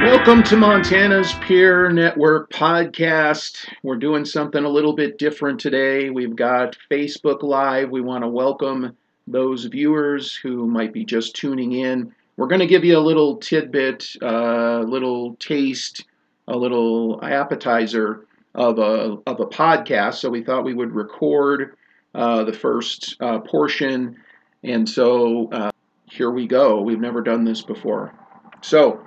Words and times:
Welcome 0.00 0.42
to 0.44 0.56
Montana's 0.56 1.34
Peer 1.42 1.90
Network 1.90 2.50
podcast. 2.50 3.66
We're 3.82 3.96
doing 3.96 4.24
something 4.24 4.64
a 4.64 4.68
little 4.68 4.94
bit 4.94 5.18
different 5.18 5.60
today. 5.60 6.08
We've 6.08 6.34
got 6.34 6.74
Facebook 6.90 7.42
Live. 7.42 7.90
We 7.90 8.00
want 8.00 8.24
to 8.24 8.28
welcome 8.28 8.96
those 9.26 9.66
viewers 9.66 10.34
who 10.34 10.66
might 10.66 10.94
be 10.94 11.04
just 11.04 11.36
tuning 11.36 11.72
in. 11.72 12.14
We're 12.38 12.46
going 12.46 12.62
to 12.62 12.66
give 12.66 12.82
you 12.82 12.96
a 12.96 12.98
little 12.98 13.36
tidbit, 13.36 14.16
a 14.22 14.26
uh, 14.26 14.82
little 14.84 15.34
taste, 15.34 16.06
a 16.48 16.56
little 16.56 17.22
appetizer 17.22 18.26
of 18.54 18.78
a, 18.78 19.18
of 19.26 19.40
a 19.40 19.46
podcast. 19.46 20.14
So 20.14 20.30
we 20.30 20.42
thought 20.42 20.64
we 20.64 20.72
would 20.72 20.92
record 20.92 21.76
uh, 22.14 22.44
the 22.44 22.54
first 22.54 23.16
uh, 23.20 23.40
portion. 23.40 24.16
And 24.64 24.88
so 24.88 25.50
uh, 25.52 25.72
here 26.06 26.30
we 26.30 26.46
go. 26.46 26.80
We've 26.80 26.98
never 26.98 27.20
done 27.20 27.44
this 27.44 27.60
before. 27.60 28.14
So, 28.62 29.04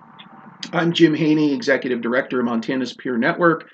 I'm 0.71 0.93
Jim 0.93 1.13
Hajny, 1.13 1.53
Executive 1.53 2.01
Director 2.01 2.39
of 2.39 2.45
Montana's 2.45 2.93
Peer 2.93 3.17
Network, 3.17 3.69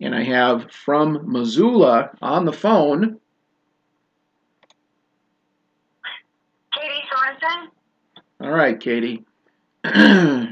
and 0.00 0.14
I 0.14 0.22
have 0.22 0.70
from 0.70 1.30
Missoula 1.30 2.10
on 2.20 2.44
the 2.44 2.52
phone. 2.52 3.18
Katie 6.74 7.02
Sorensen. 7.10 7.68
All 8.40 8.52
right, 8.52 8.78
Katie. 8.78 9.24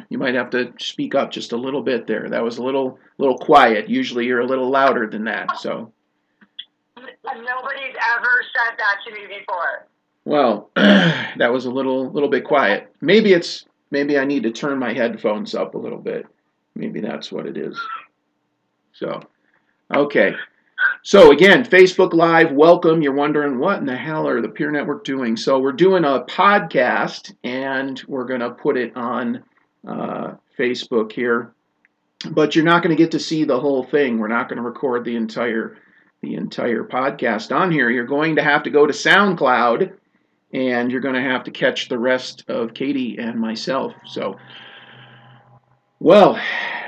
you 0.09 0.19
might 0.19 0.35
have 0.35 0.51
to 0.51 0.73
speak 0.79 1.15
up 1.15 1.31
just 1.31 1.53
a 1.53 1.57
little 1.57 1.83
bit 1.83 2.07
there. 2.07 2.29
That 2.31 2.43
was 2.43 2.59
a 2.59 2.63
little 2.63 2.99
little 3.19 3.37
quiet. 3.37 3.89
Usually 3.89 4.27
you're 4.27 4.41
a 4.41 4.47
little 4.47 4.71
louder 4.71 5.09
than 5.09 5.25
that. 5.25 5.59
So 5.59 5.93
Nobody's 6.97 7.97
ever 8.17 8.45
said 8.55 8.79
that 8.79 8.99
to 9.07 9.13
me 9.13 9.27
before. 9.27 9.87
Well, 10.25 10.71
that 10.77 11.53
was 11.53 11.67
a 11.67 11.71
little 11.71 12.11
little 12.11 12.29
bit 12.29 12.45
quiet. 12.45 12.95
Maybe 13.01 13.33
it's 13.33 13.67
maybe 13.95 14.19
I 14.19 14.25
need 14.25 14.43
to 14.43 14.51
turn 14.51 14.81
my 14.81 14.93
headphones 14.93 15.55
up 15.55 15.77
a 15.77 15.79
little 15.79 16.01
bit. 16.01 16.27
Maybe 16.75 17.01
that's 17.01 17.31
what 17.31 17.47
it 17.47 17.57
is. 17.57 17.81
So, 18.93 19.21
okay. 19.95 20.35
So, 21.05 21.31
again, 21.31 21.65
Facebook 21.65 22.13
Live, 22.13 22.51
welcome. 22.51 23.03
You're 23.03 23.15
wondering 23.15 23.61
what 23.61 23.79
in 23.79 23.87
the 23.87 23.97
hell 23.97 24.27
are 24.27 24.41
the 24.41 24.49
Peer 24.49 24.73
Network 24.73 25.05
doing? 25.05 25.37
So, 25.37 25.61
we're 25.61 25.71
doing 25.71 26.05
a 26.05 26.25
podcast 26.29 27.33
and 27.45 28.03
we're 28.09 28.25
going 28.25 28.41
to 28.41 28.51
put 28.51 28.77
it 28.77 28.97
on 28.97 29.45
uh, 29.87 30.33
Facebook 30.59 31.13
here. 31.13 31.55
But 32.29 32.57
you're 32.57 32.65
not 32.65 32.83
going 32.83 32.97
to 32.97 33.01
get 33.01 33.13
to 33.13 33.21
see 33.21 33.45
the 33.45 33.61
whole 33.61 33.85
thing. 33.85 34.19
We're 34.19 34.27
not 34.27 34.49
going 34.49 34.57
to 34.57 34.63
record 34.63 35.05
the 35.05 35.15
entire 35.15 35.77
the 36.21 36.35
entire 36.35 36.83
podcast 36.83 37.55
on 37.55 37.71
here. 37.71 37.91
You're 37.91 38.07
going 38.07 38.37
to 38.37 38.43
have 38.43 38.65
to 38.65 38.71
go 38.71 38.87
to 38.89 38.93
SoundCloud 38.93 39.93
and 40.55 40.91
you're 40.91 41.01
going 41.01 41.17
to 41.17 41.21
have 41.21 41.43
to 41.45 41.51
catch 41.51 41.89
the 41.89 41.99
rest 41.99 42.45
of 42.49 42.73
Katie 42.75 43.19
and 43.19 43.39
myself. 43.39 43.93
So, 44.07 44.37
well, 45.99 46.41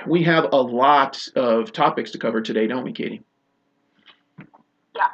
we 0.06 0.22
have 0.22 0.46
a 0.52 0.56
lot 0.60 1.20
of 1.34 1.72
topics 1.72 2.12
to 2.12 2.18
cover 2.18 2.40
today, 2.40 2.68
don't 2.68 2.84
we, 2.84 2.92
Katie? 2.92 3.22
Yeah. 4.94 5.08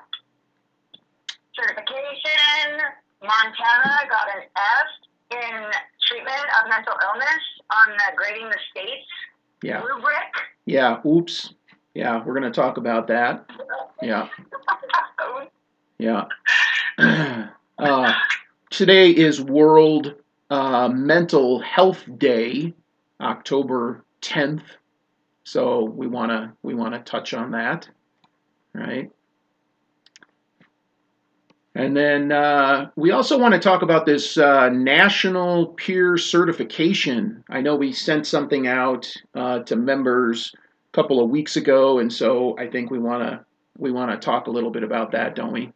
Certification. 1.55 2.79
Montana 3.23 4.09
got 4.11 4.29
an 4.37 4.43
F 4.57 5.41
in 5.43 5.71
treatment 6.09 6.45
of 6.62 6.69
mental 6.69 6.95
illness 7.03 7.43
on 7.71 7.97
the 7.97 8.17
grading 8.17 8.49
the 8.49 8.59
states 8.71 9.09
Yeah. 9.62 9.81
rubric. 9.83 10.15
Yeah. 10.67 11.01
Oops. 11.07 11.55
Yeah, 11.95 12.23
we're 12.25 12.33
going 12.39 12.51
to 12.51 12.61
talk 12.61 12.77
about 12.77 13.07
that. 13.09 13.47
Yeah. 14.03 14.29
Yeah. 15.99 16.25
uh, 16.99 18.12
today 18.72 19.10
is 19.10 19.41
World 19.41 20.15
uh, 20.50 20.88
Mental 20.88 21.60
Health 21.60 22.05
Day, 22.19 22.75
October 23.21 24.05
10th. 24.22 24.62
So 25.44 25.84
we 25.84 26.06
want 26.06 26.31
to 26.31 26.53
we 26.62 26.75
want 26.75 26.94
to 26.94 27.00
touch 27.00 27.34
on 27.34 27.50
that, 27.53 27.88
right? 28.75 29.11
And 31.75 31.97
then 31.97 32.32
uh, 32.32 32.91
we 32.97 33.12
also 33.12 33.38
want 33.38 33.55
to 33.55 33.61
talk 33.61 33.82
about 33.82 34.06
this 34.06 34.37
uh, 34.37 34.69
national 34.69 35.69
peer 35.69 36.16
certification. 36.16 37.44
I 37.49 37.61
know 37.61 37.77
we 37.77 37.93
sent 37.93 38.27
something 38.27 38.66
out 38.66 39.12
uh, 39.34 39.61
to 39.61 39.77
members 39.77 40.53
a 40.55 40.93
couple 40.93 41.22
of 41.22 41.31
weeks 41.31 41.56
ago, 41.56 41.99
and 41.99 42.12
so 42.12 42.56
I 42.59 42.69
think 42.69 42.91
we 42.91 42.99
want 42.99 43.22
to 43.22 43.44
we 43.78 43.91
want 43.91 44.11
to 44.12 44.25
talk 44.25 44.47
a 44.47 44.50
little 44.50 44.71
bit 44.71 44.82
about 44.82 45.12
that, 45.12 45.34
don't 45.34 45.53
we? 45.53 45.72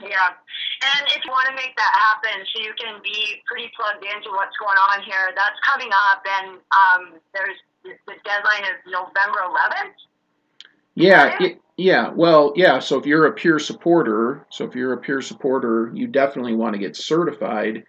Yeah. 0.00 0.30
If 1.14 1.24
you 1.24 1.30
want 1.30 1.48
to 1.48 1.54
make 1.54 1.76
that 1.76 1.92
happen 1.94 2.44
so 2.54 2.62
you 2.62 2.72
can 2.78 3.00
be 3.02 3.42
pretty 3.46 3.70
plugged 3.76 4.04
into 4.04 4.30
what's 4.30 4.56
going 4.56 4.78
on 4.78 5.02
here, 5.02 5.32
that's 5.36 5.58
coming 5.68 5.90
up. 5.92 6.22
And 6.26 6.58
um, 6.72 7.20
there's 7.34 7.56
the 7.84 8.14
deadline 8.24 8.62
is 8.62 8.78
November 8.86 9.40
11th. 9.48 9.94
Yeah, 10.94 11.34
Right? 11.36 11.60
yeah. 11.76 12.10
Well, 12.10 12.52
yeah. 12.54 12.78
So 12.78 12.98
if 12.98 13.06
you're 13.06 13.26
a 13.26 13.32
peer 13.32 13.58
supporter, 13.58 14.46
so 14.50 14.64
if 14.64 14.74
you're 14.74 14.92
a 14.92 14.98
peer 14.98 15.20
supporter, 15.22 15.90
you 15.94 16.06
definitely 16.06 16.54
want 16.54 16.74
to 16.74 16.78
get 16.78 16.96
certified. 16.96 17.84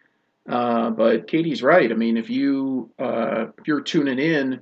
Uh, 0.49 0.89
but 0.89 1.27
Katie's 1.27 1.61
right. 1.63 1.91
I 1.91 1.95
mean, 1.95 2.17
if 2.17 2.29
you 2.29 2.89
uh, 2.99 3.47
if 3.57 3.67
you're 3.67 3.81
tuning 3.81 4.19
in, 4.19 4.61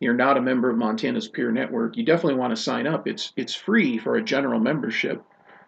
you're 0.00 0.14
not 0.14 0.36
a 0.36 0.40
member 0.42 0.68
of 0.70 0.76
Montana's 0.76 1.28
Peer 1.28 1.50
Network. 1.52 1.96
You 1.96 2.04
definitely 2.04 2.34
want 2.38 2.54
to 2.54 2.62
sign 2.62 2.86
up. 2.86 3.08
It's 3.08 3.32
it's 3.36 3.54
free 3.54 3.98
for 3.98 4.16
a 4.16 4.22
general 4.22 4.60
membership, 4.60 5.22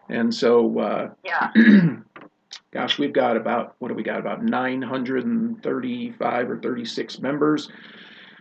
and 0.09 0.33
so 0.35 0.79
uh, 0.79 1.11
Yeah. 1.25 1.51
gosh, 2.73 2.99
we've 2.99 3.13
got 3.13 3.37
about 3.37 3.77
what 3.79 3.89
do 3.89 3.95
we 3.95 4.03
got? 4.03 4.21
About 4.21 4.43
935 4.43 6.51
or 6.51 6.59
36 6.59 7.19
members 7.21 7.69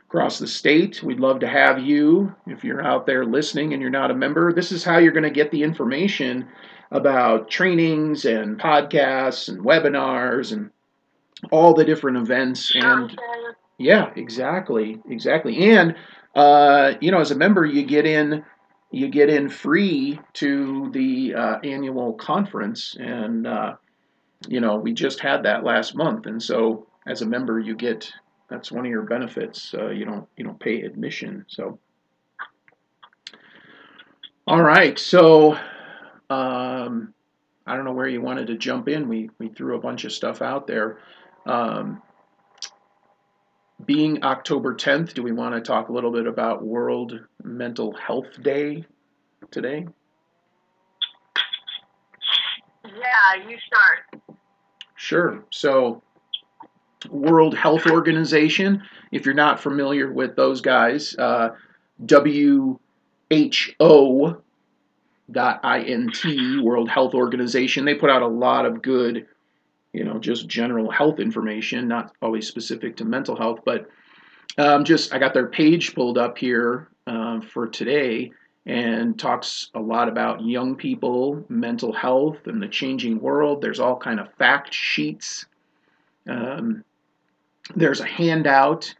across 0.08 0.40
the 0.40 0.48
state. 0.48 1.04
We'd 1.04 1.20
love 1.20 1.40
to 1.40 1.48
have 1.48 1.80
you 1.80 2.34
if 2.46 2.64
you're 2.64 2.84
out 2.84 3.06
there 3.06 3.26
listening 3.26 3.74
and 3.74 3.82
you're 3.82 3.92
not 3.92 4.12
a 4.12 4.16
member. 4.16 4.54
This 4.54 4.72
is 4.72 4.84
how 4.84 4.98
you're 4.98 5.12
going 5.12 5.24
to 5.24 5.30
get 5.30 5.52
the 5.52 5.64
information 5.64 6.48
about 6.92 7.50
trainings 7.50 8.26
and 8.26 8.60
podcasts 8.60 9.50
and 9.50 9.64
webinars 9.64 10.54
and 10.54 10.72
all 11.52 11.74
the 11.74 11.84
different 11.84 12.18
events 12.18 12.72
and 12.76 13.20
yeah, 13.78 14.12
exactly, 14.16 15.00
exactly. 15.08 15.72
And 15.72 15.96
uh, 16.36 16.94
you 17.00 17.12
know, 17.12 17.20
as 17.20 17.32
a 17.32 17.36
member, 17.36 17.66
you 17.66 17.84
get 17.84 18.06
in, 18.06 18.44
you 18.92 19.08
get 19.08 19.30
in 19.30 19.50
free 19.50 20.20
to 20.34 20.90
the 20.92 21.36
uh, 21.36 21.60
annual 21.64 22.14
conference, 22.14 22.96
and 23.00 23.46
uh, 23.46 23.76
you 24.48 24.60
know, 24.60 24.76
we 24.76 24.94
just 24.94 25.20
had 25.20 25.44
that 25.44 25.64
last 25.64 25.96
month, 25.96 26.26
and 26.26 26.42
so 26.42 26.88
as 27.08 27.22
a 27.22 27.26
member, 27.26 27.60
you 27.60 27.76
get 27.76 28.12
that's 28.50 28.72
one 28.72 28.86
of 28.86 28.92
your 28.92 29.04
benefits. 29.04 29.74
Uh, 29.74 29.90
you 29.90 30.06
don't 30.06 30.28
you 30.38 30.44
don't 30.44 30.60
pay 30.60 30.82
admission, 30.82 31.46
so. 31.48 31.80
All 34.46 34.62
right, 34.62 34.98
so 34.98 35.58
um, 36.30 37.14
I 37.66 37.76
don't 37.76 37.84
know 37.84 37.92
where 37.92 38.08
you 38.08 38.22
wanted 38.22 38.48
to 38.48 38.58
jump 38.58 38.88
in. 38.88 39.10
We 39.10 39.30
we 39.40 39.50
threw 39.50 39.76
a 39.76 39.80
bunch 39.80 40.06
of 40.06 40.12
stuff 40.12 40.42
out 40.42 40.68
there. 40.68 41.00
Um, 41.46 42.02
being 43.86 44.24
October 44.24 44.74
10th, 44.76 45.14
do 45.14 45.22
we 45.22 45.32
want 45.32 45.54
to 45.54 45.62
talk 45.62 45.90
a 45.90 45.94
little 45.94 46.12
bit 46.12 46.26
about 46.26 46.66
World 46.66 47.20
Mental 47.44 47.94
Health 47.94 48.42
Day 48.42 48.84
today? 49.52 49.88
Yeah, 52.86 53.48
you 53.48 53.58
start. 53.68 54.27
Sure. 54.98 55.44
So, 55.52 56.02
World 57.10 57.56
Health 57.56 57.86
Organization, 57.86 58.84
if 59.12 59.26
you're 59.26 59.36
not 59.36 59.60
familiar 59.62 60.12
with 60.12 60.36
those 60.36 60.60
guys, 60.62 61.16
uh, 61.18 61.50
WHO 62.10 62.78
dot 65.32 65.88
int 65.88 66.64
World 66.64 66.90
Health 66.90 67.14
Organization. 67.14 67.86
They 67.86 67.96
put 67.96 68.10
out 68.10 68.22
a 68.24 68.28
lot 68.28 68.66
of 68.66 68.82
good, 68.82 69.28
you 69.94 70.04
know, 70.04 70.20
just 70.20 70.48
general 70.48 70.90
health 70.90 71.20
information, 71.20 71.88
not 71.88 72.14
always 72.22 72.48
specific 72.48 72.98
to 72.98 73.06
mental 73.06 73.36
health, 73.36 73.60
but 73.66 73.90
um, 74.58 74.84
just 74.84 75.14
I 75.14 75.20
got 75.20 75.34
their 75.34 75.48
page 75.48 75.94
pulled 75.94 76.18
up 76.18 76.38
here 76.38 76.88
uh, 77.06 77.42
for 77.42 77.68
today 77.68 78.32
and 78.68 79.18
talks 79.18 79.72
a 79.74 79.80
lot 79.80 80.08
about 80.08 80.46
young 80.46 80.76
people, 80.76 81.44
mental 81.50 81.92
health, 81.92 82.46
and 82.46 82.62
the 82.62 82.68
changing 82.68 83.20
world. 83.20 83.62
There's 83.62 83.80
all 83.80 83.98
kind 83.98 84.20
of 84.20 84.32
fact 84.36 84.72
sheets 84.74 85.46
um, 86.28 86.84
there's 87.76 88.00
a 88.00 88.06
handout. 88.06 88.94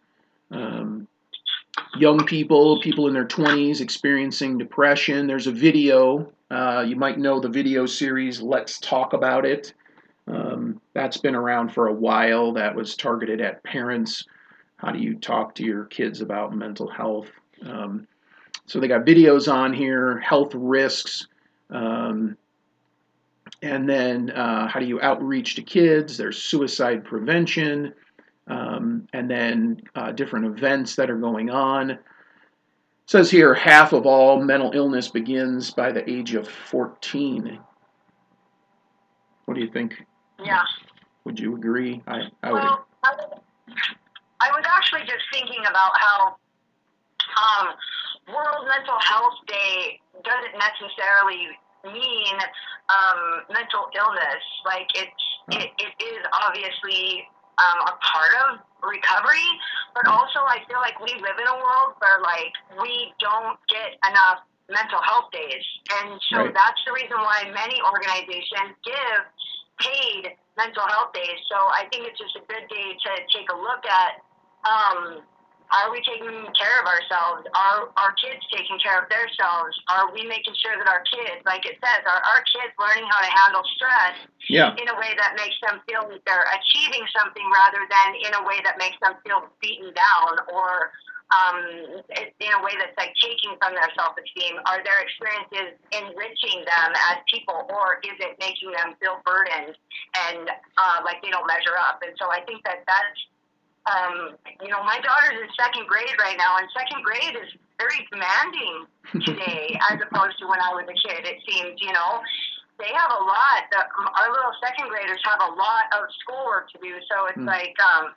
Um, 0.52 1.08
young 1.98 2.26
people, 2.26 2.82
people 2.82 3.08
in 3.08 3.14
their 3.14 3.26
20s 3.28 3.82
experiencing 3.82 4.58
depression. 4.58 5.28
There's 5.28 5.48
a 5.48 5.52
video. 5.52 6.32
Uh, 6.50 6.84
you 6.88 6.96
might 6.96 7.20
know 7.20 7.40
the 7.40 7.50
video 7.50 7.86
series 7.86 8.42
Let's 8.42 8.80
Talk 8.80 9.14
About 9.14 9.46
It. 9.46 9.74
Um, 10.28 10.82
that's 10.94 11.18
been 11.18 11.36
around 11.36 11.74
for 11.74 11.88
a 11.88 11.94
while. 11.94 12.52
That 12.54 12.76
was 12.76 12.96
targeted 12.96 13.42
at 13.42 13.64
parents. 13.64 14.26
How 14.78 14.92
do 14.92 15.00
you 15.00 15.16
talk 15.16 15.56
to 15.56 15.64
your 15.64 15.86
kids 15.86 16.22
about 16.22 16.56
mental 16.56 16.88
health? 16.88 17.30
Um, 17.66 18.08
so 18.68 18.80
they 18.80 18.88
got 18.88 19.06
videos 19.06 19.52
on 19.52 19.74
here, 19.74 20.20
health 20.20 20.52
risks, 20.54 21.28
um, 21.70 22.38
and 23.62 23.90
then 23.90 24.30
uh, 24.32 24.68
how 24.68 24.80
do 24.80 24.86
you 24.86 25.02
outreach 25.02 25.56
to 25.56 25.62
kids? 25.62 26.18
There's 26.18 26.38
suicide 26.44 27.04
prevention, 27.04 27.94
um, 28.48 29.08
and 29.14 29.30
then 29.30 29.82
uh, 29.96 30.12
different 30.12 30.46
events 30.46 30.96
that 30.96 31.10
are 31.10 31.18
going 31.18 31.50
on. 31.50 31.92
It 31.92 32.00
says 33.08 33.32
here 33.32 33.54
half 33.54 33.94
of 33.94 34.06
all 34.06 34.42
mental 34.44 34.72
illness 34.74 35.08
begins 35.08 35.72
by 35.72 35.92
the 35.92 36.08
age 36.10 36.36
of 36.36 36.48
14. 36.48 37.58
What 39.46 39.54
do 39.56 39.62
you 39.62 39.72
think? 39.72 39.96
Yeah. 40.44 40.64
Would 41.24 41.40
you 41.40 41.56
agree? 41.56 42.02
I, 42.06 42.24
I 42.44 42.52
would. 42.52 42.62
Well, 42.62 42.86
I 43.04 43.14
was- 43.16 43.40
I 44.40 44.52
was 44.52 44.64
actually 44.68 45.02
just 45.02 45.24
thinking 45.34 45.62
about 45.68 45.92
how 45.96 46.36
um, 47.42 47.74
World 48.28 48.68
Mental 48.68 49.00
Health 49.00 49.40
Day 49.48 50.00
doesn't 50.24 50.56
necessarily 50.60 51.48
mean 51.88 52.36
um, 52.92 53.48
mental 53.54 53.88
illness. 53.96 54.44
Like 54.66 54.88
it's 54.96 55.24
it, 55.52 55.72
it 55.80 55.94
is 56.04 56.22
obviously 56.44 57.24
um, 57.58 57.88
a 57.88 57.96
part 58.04 58.34
of 58.48 58.60
recovery, 58.84 59.48
but 59.96 60.06
also 60.12 60.44
I 60.44 60.60
feel 60.68 60.80
like 60.84 61.00
we 61.00 61.16
live 61.24 61.40
in 61.40 61.48
a 61.48 61.58
world 61.58 61.96
where 62.04 62.20
like 62.20 62.52
we 62.84 63.14
don't 63.20 63.56
get 63.72 63.96
enough 64.04 64.44
mental 64.68 65.00
health 65.00 65.32
days, 65.32 65.64
and 66.04 66.20
so 66.28 66.44
Right. 66.44 66.54
that's 66.54 66.82
the 66.86 66.92
reason 66.92 67.16
why 67.24 67.48
many 67.56 67.80
organizations 67.80 68.76
give 68.84 69.22
paid 69.80 70.36
mental 70.58 70.84
health 70.92 71.14
days. 71.14 71.40
So 71.48 71.56
I 71.56 71.88
think 71.92 72.08
it's 72.12 72.20
just 72.20 72.36
a 72.36 72.44
good 72.52 72.68
day 72.68 72.88
to 72.92 73.12
take 73.32 73.48
a 73.48 73.56
look 73.56 73.86
at. 73.88 74.20
Um, 74.68 75.22
are 75.72 75.92
we 75.92 76.00
taking 76.08 76.32
care 76.56 76.78
of 76.80 76.86
ourselves? 76.88 77.44
Are 77.52 77.92
our 78.00 78.14
kids 78.16 78.40
taking 78.48 78.80
care 78.80 79.04
of 79.04 79.12
themselves? 79.12 79.76
Are 79.92 80.08
we 80.16 80.24
making 80.24 80.56
sure 80.64 80.80
that 80.80 80.88
our 80.88 81.04
kids, 81.04 81.44
like 81.44 81.68
it 81.68 81.76
says, 81.84 82.02
are 82.08 82.24
our 82.24 82.42
kids 82.48 82.72
learning 82.80 83.08
how 83.12 83.20
to 83.20 83.32
handle 83.32 83.64
stress 83.76 84.16
Yeah, 84.48 84.72
in 84.80 84.88
a 84.88 84.96
way 84.96 85.12
that 85.20 85.36
makes 85.36 85.60
them 85.60 85.84
feel 85.84 86.08
like 86.08 86.24
they're 86.24 86.48
achieving 86.56 87.04
something 87.12 87.44
rather 87.52 87.84
than 87.84 88.08
in 88.24 88.32
a 88.40 88.44
way 88.48 88.64
that 88.64 88.80
makes 88.80 88.96
them 89.04 89.20
feel 89.28 89.44
beaten 89.60 89.92
down 89.92 90.32
or 90.56 90.96
um, 91.36 91.60
in 92.40 92.52
a 92.56 92.62
way 92.64 92.72
that's 92.80 92.96
like 92.96 93.12
taking 93.20 93.60
from 93.60 93.76
their 93.76 93.92
self 94.00 94.16
esteem? 94.16 94.64
Are 94.64 94.80
their 94.84 95.04
experiences 95.04 95.76
enriching 95.92 96.64
them 96.64 96.90
as 97.12 97.20
people 97.28 97.68
or 97.68 98.00
is 98.08 98.16
it 98.24 98.40
making 98.40 98.72
them 98.72 98.96
feel 99.04 99.20
burdened 99.28 99.76
and 100.32 100.48
uh, 100.80 100.98
like 101.04 101.20
they 101.20 101.32
don't 101.32 101.48
measure 101.48 101.76
up? 101.76 102.00
And 102.00 102.16
so 102.16 102.32
I 102.32 102.40
think 102.48 102.64
that 102.64 102.88
that's 102.88 103.20
um, 103.88 104.36
you 104.62 104.70
know, 104.70 104.84
my 104.84 105.00
daughter's 105.00 105.40
in 105.40 105.48
second 105.56 105.88
grade 105.88 106.16
right 106.20 106.38
now, 106.38 106.58
and 106.60 106.68
second 106.76 107.04
grade 107.04 107.36
is 107.40 107.50
very 107.80 108.04
demanding 108.12 108.86
today 109.24 109.80
as 109.92 110.00
opposed 110.04 110.38
to 110.40 110.48
when 110.48 110.60
I 110.60 110.76
was 110.76 110.86
a 110.90 110.98
kid. 111.08 111.24
It 111.24 111.40
seems, 111.48 111.80
you 111.80 111.94
know, 111.94 112.20
they 112.80 112.92
have 112.94 113.12
a 113.12 113.24
lot. 113.24 113.64
The, 113.72 113.80
our 113.80 114.30
little 114.30 114.54
second 114.62 114.90
graders 114.90 115.20
have 115.24 115.40
a 115.42 115.52
lot 115.56 115.88
of 115.96 116.06
schoolwork 116.22 116.70
to 116.72 116.78
do, 116.84 116.94
so 117.10 117.26
it's 117.28 117.38
Mm. 117.40 117.48
like, 117.48 117.74
um, 117.80 118.14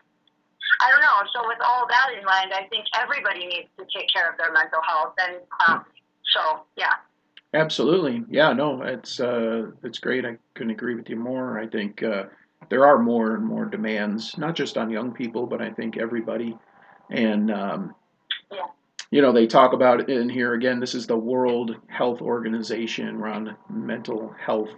I 0.81 0.90
don't 0.90 1.00
know. 1.02 1.19
So 1.32 1.46
with 1.46 1.58
all 1.64 1.87
that 1.88 2.08
in 2.19 2.25
mind, 2.25 2.52
I 2.52 2.64
think 2.69 2.84
everybody 2.99 3.46
needs 3.46 3.69
to 3.78 3.87
take 3.94 4.08
care 4.12 4.28
of 4.31 4.37
their 4.38 4.52
mental 4.52 4.81
health, 4.87 5.14
and 5.19 5.37
um, 5.67 5.84
so 6.34 6.61
yeah. 6.76 6.94
absolutely. 7.55 8.25
Yeah, 8.28 8.52
no, 8.52 8.82
it's 8.82 9.20
uh, 9.20 9.70
it's 9.82 9.99
great. 9.99 10.25
I 10.25 10.37
couldn't 10.55 10.70
agree 10.72 10.94
with 10.94 11.08
you 11.08 11.17
more. 11.17 11.58
I 11.58 11.67
think 11.67 12.02
uh, 12.02 12.25
there 12.70 12.87
are 12.87 12.99
more 12.99 13.34
and 13.34 13.44
more 13.44 13.67
demands, 13.67 14.38
not 14.38 14.55
just 14.55 14.78
on 14.78 14.90
young 14.90 15.12
people, 15.12 15.46
but 15.46 15.61
I 15.61 15.70
think 15.70 15.99
everybody. 15.99 16.56
And 17.11 17.50
um, 17.50 17.94
Yeah. 18.52 18.67
you 19.11 19.22
know, 19.22 19.32
they 19.32 19.46
talk 19.46 19.72
about 19.72 20.00
it 20.00 20.08
in 20.08 20.28
here 20.28 20.55
again. 20.55 20.81
This 20.81 20.94
is 20.94 21.06
the 21.06 21.17
World 21.17 21.76
Health 21.88 22.20
Organization. 22.22 23.20
We're 23.20 23.28
on 23.28 23.56
Mental 23.69 24.34
Health 24.44 24.70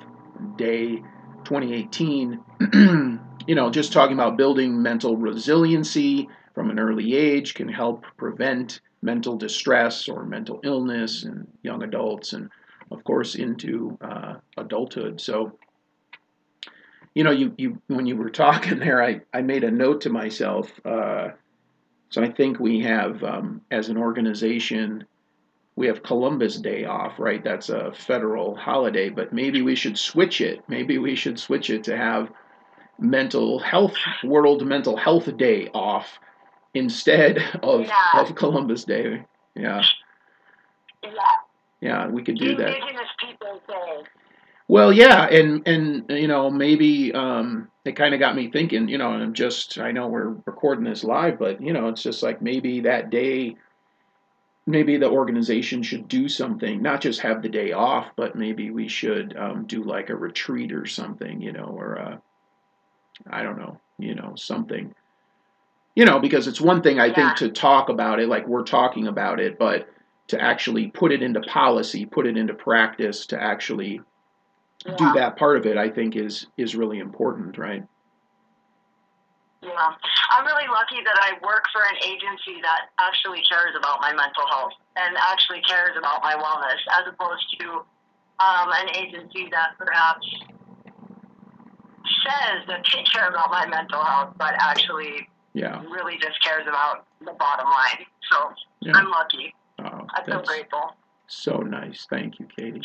Day 0.56 1.02
2018. 1.44 2.40
you 3.46 3.54
know, 3.54 3.70
just 3.70 3.92
talking 3.92 4.14
about 4.14 4.36
building 4.38 4.82
mental 4.82 5.16
resiliency 5.16 6.28
from 6.54 6.70
an 6.70 6.78
early 6.78 7.14
age 7.14 7.54
can 7.54 7.68
help 7.68 8.04
prevent 8.16 8.80
mental 9.02 9.36
distress 9.36 10.08
or 10.08 10.24
mental 10.24 10.60
illness 10.64 11.24
in 11.24 11.46
young 11.62 11.82
adults 11.82 12.32
and, 12.34 12.48
of 12.90 13.02
course, 13.04 13.34
into 13.34 13.98
uh, 14.00 14.34
adulthood. 14.56 15.20
So, 15.20 15.58
you 17.14 17.24
know, 17.24 17.30
you, 17.30 17.54
you 17.58 17.82
when 17.88 18.06
you 18.06 18.16
were 18.16 18.30
talking 18.30 18.78
there, 18.78 19.02
I, 19.02 19.20
I 19.32 19.42
made 19.42 19.64
a 19.64 19.70
note 19.70 20.00
to 20.02 20.10
myself. 20.10 20.70
Uh, 20.84 21.28
so 22.10 22.22
I 22.22 22.30
think 22.30 22.60
we 22.60 22.80
have, 22.80 23.22
um, 23.24 23.62
as 23.70 23.88
an 23.88 23.96
organization, 23.96 25.04
we 25.76 25.86
have 25.86 26.02
Columbus 26.02 26.58
Day 26.58 26.84
off, 26.84 27.18
right? 27.18 27.42
That's 27.42 27.70
a 27.70 27.92
federal 27.92 28.54
holiday, 28.54 29.08
but 29.08 29.32
maybe 29.32 29.62
we 29.62 29.74
should 29.74 29.98
switch 29.98 30.40
it. 30.42 30.62
Maybe 30.68 30.98
we 30.98 31.16
should 31.16 31.38
switch 31.38 31.70
it 31.70 31.84
to 31.84 31.96
have 31.96 32.30
mental 32.98 33.58
health 33.58 33.94
World 34.22 34.66
Mental 34.66 34.96
Health 34.96 35.34
Day 35.38 35.68
off 35.72 36.18
instead 36.74 37.38
of 37.62 37.86
Yeah. 37.86 38.20
of 38.20 38.34
Columbus 38.34 38.84
Day. 38.84 39.24
Yeah, 39.54 39.82
Yeah. 41.02 41.10
yeah, 41.80 42.08
we 42.08 42.22
could 42.22 42.38
do 42.38 42.54
that. 42.56 42.68
Indigenous 42.68 43.08
Peoples 43.20 43.60
Day. 43.66 44.02
Well, 44.72 44.90
yeah, 44.90 45.26
and 45.26 45.68
and 45.68 46.06
you 46.08 46.26
know 46.28 46.50
maybe 46.50 47.12
um, 47.12 47.68
it 47.84 47.94
kind 47.94 48.14
of 48.14 48.20
got 48.20 48.34
me 48.34 48.50
thinking. 48.50 48.88
You 48.88 48.96
know, 48.96 49.12
and 49.12 49.22
I'm 49.22 49.34
just 49.34 49.78
I 49.78 49.92
know 49.92 50.08
we're 50.08 50.30
recording 50.46 50.82
this 50.84 51.04
live, 51.04 51.38
but 51.38 51.60
you 51.60 51.74
know 51.74 51.88
it's 51.88 52.02
just 52.02 52.22
like 52.22 52.40
maybe 52.40 52.80
that 52.80 53.10
day, 53.10 53.56
maybe 54.66 54.96
the 54.96 55.10
organization 55.10 55.82
should 55.82 56.08
do 56.08 56.26
something, 56.26 56.80
not 56.80 57.02
just 57.02 57.20
have 57.20 57.42
the 57.42 57.50
day 57.50 57.72
off, 57.72 58.06
but 58.16 58.34
maybe 58.34 58.70
we 58.70 58.88
should 58.88 59.36
um, 59.36 59.66
do 59.66 59.82
like 59.84 60.08
a 60.08 60.16
retreat 60.16 60.72
or 60.72 60.86
something. 60.86 61.42
You 61.42 61.52
know, 61.52 61.66
or 61.66 61.98
uh, 61.98 62.16
I 63.30 63.42
don't 63.42 63.58
know, 63.58 63.78
you 63.98 64.14
know, 64.14 64.34
something. 64.36 64.94
You 65.94 66.06
know, 66.06 66.18
because 66.20 66.48
it's 66.48 66.60
one 66.60 66.82
thing 66.82 66.98
I 66.98 67.06
Yeah. 67.06 67.14
think 67.14 67.36
to 67.38 67.50
talk 67.50 67.88
about 67.90 68.20
it, 68.20 68.28
like 68.28 68.46
we're 68.48 68.64
talking 68.64 69.06
about 69.08 69.40
it, 69.40 69.58
but 69.58 69.88
to 70.28 70.40
actually 70.40 70.88
put 70.88 71.12
it 71.12 71.22
into 71.22 71.40
policy, 71.42 72.06
put 72.06 72.26
it 72.26 72.36
into 72.38 72.54
practice, 72.54 73.26
to 73.26 73.42
actually 73.42 74.00
do 74.84 75.12
that 75.14 75.36
part 75.36 75.56
of 75.56 75.66
it, 75.66 75.76
I 75.76 75.88
think 75.88 76.16
is 76.16 76.46
is 76.56 76.74
really 76.74 76.98
important, 76.98 77.58
right? 77.58 77.82
Yeah, 79.62 79.90
I'm 80.30 80.44
really 80.44 80.66
lucky 80.66 81.04
that 81.04 81.18
I 81.22 81.34
work 81.46 81.64
for 81.72 81.82
an 81.82 81.96
agency 82.02 82.60
that 82.62 82.90
actually 82.98 83.42
cares 83.48 83.76
about 83.78 84.00
my 84.00 84.10
mental 84.12 84.46
health 84.50 84.72
and 84.96 85.16
actually 85.30 85.60
cares 85.62 85.96
about 85.96 86.20
my 86.22 86.34
wellness, 86.34 86.82
as 86.98 87.06
opposed 87.06 87.46
to 87.60 87.68
um, 88.42 88.68
an 88.74 88.88
agency 88.96 89.48
that 89.52 89.78
perhaps 89.78 90.26
says 92.26 92.66
that 92.66 92.82
they 92.92 93.02
care 93.04 93.28
about 93.28 93.50
my 93.50 93.66
mental 93.66 94.02
health, 94.02 94.34
but 94.36 94.54
actually 94.58 95.28
Yeah. 95.54 95.80
really 95.90 96.18
just 96.18 96.42
cares 96.42 96.66
about 96.66 97.06
the 97.20 97.32
bottom 97.34 97.68
line. 97.70 98.04
So 98.32 98.52
Yeah. 98.80 98.92
I'm 98.96 99.10
lucky. 99.10 99.54
Oh, 99.78 100.06
I 100.14 100.24
feel 100.24 100.42
grateful. 100.42 100.96
so 101.28 101.58
nice. 101.58 102.04
Thank 102.10 102.40
you, 102.40 102.46
Katie. 102.46 102.82